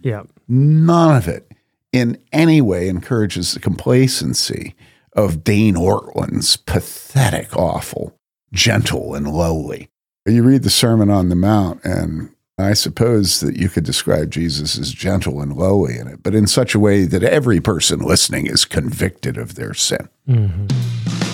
Yeah. 0.00 0.24
None 0.46 1.16
of 1.16 1.26
it 1.26 1.50
in 1.92 2.18
any 2.32 2.60
way 2.60 2.88
encourages 2.88 3.54
the 3.54 3.60
complacency 3.60 4.74
of 5.14 5.44
Dane 5.44 5.76
Ortlund's 5.76 6.56
pathetic, 6.56 7.56
awful, 7.56 8.14
gentle, 8.52 9.14
and 9.14 9.28
lowly. 9.28 9.88
You 10.26 10.42
read 10.42 10.62
the 10.62 10.70
Sermon 10.70 11.10
on 11.10 11.28
the 11.30 11.36
Mount, 11.36 11.82
and 11.84 12.31
I 12.58 12.74
suppose 12.74 13.40
that 13.40 13.56
you 13.56 13.68
could 13.68 13.84
describe 13.84 14.30
Jesus 14.30 14.78
as 14.78 14.92
gentle 14.92 15.40
and 15.40 15.56
lowly 15.56 15.98
in 15.98 16.06
it, 16.06 16.22
but 16.22 16.34
in 16.34 16.46
such 16.46 16.74
a 16.74 16.78
way 16.78 17.04
that 17.04 17.22
every 17.22 17.60
person 17.60 18.00
listening 18.00 18.46
is 18.46 18.64
convicted 18.64 19.36
of 19.36 19.54
their 19.54 19.74
sin. 19.74 20.08
Mhm. 20.28 21.31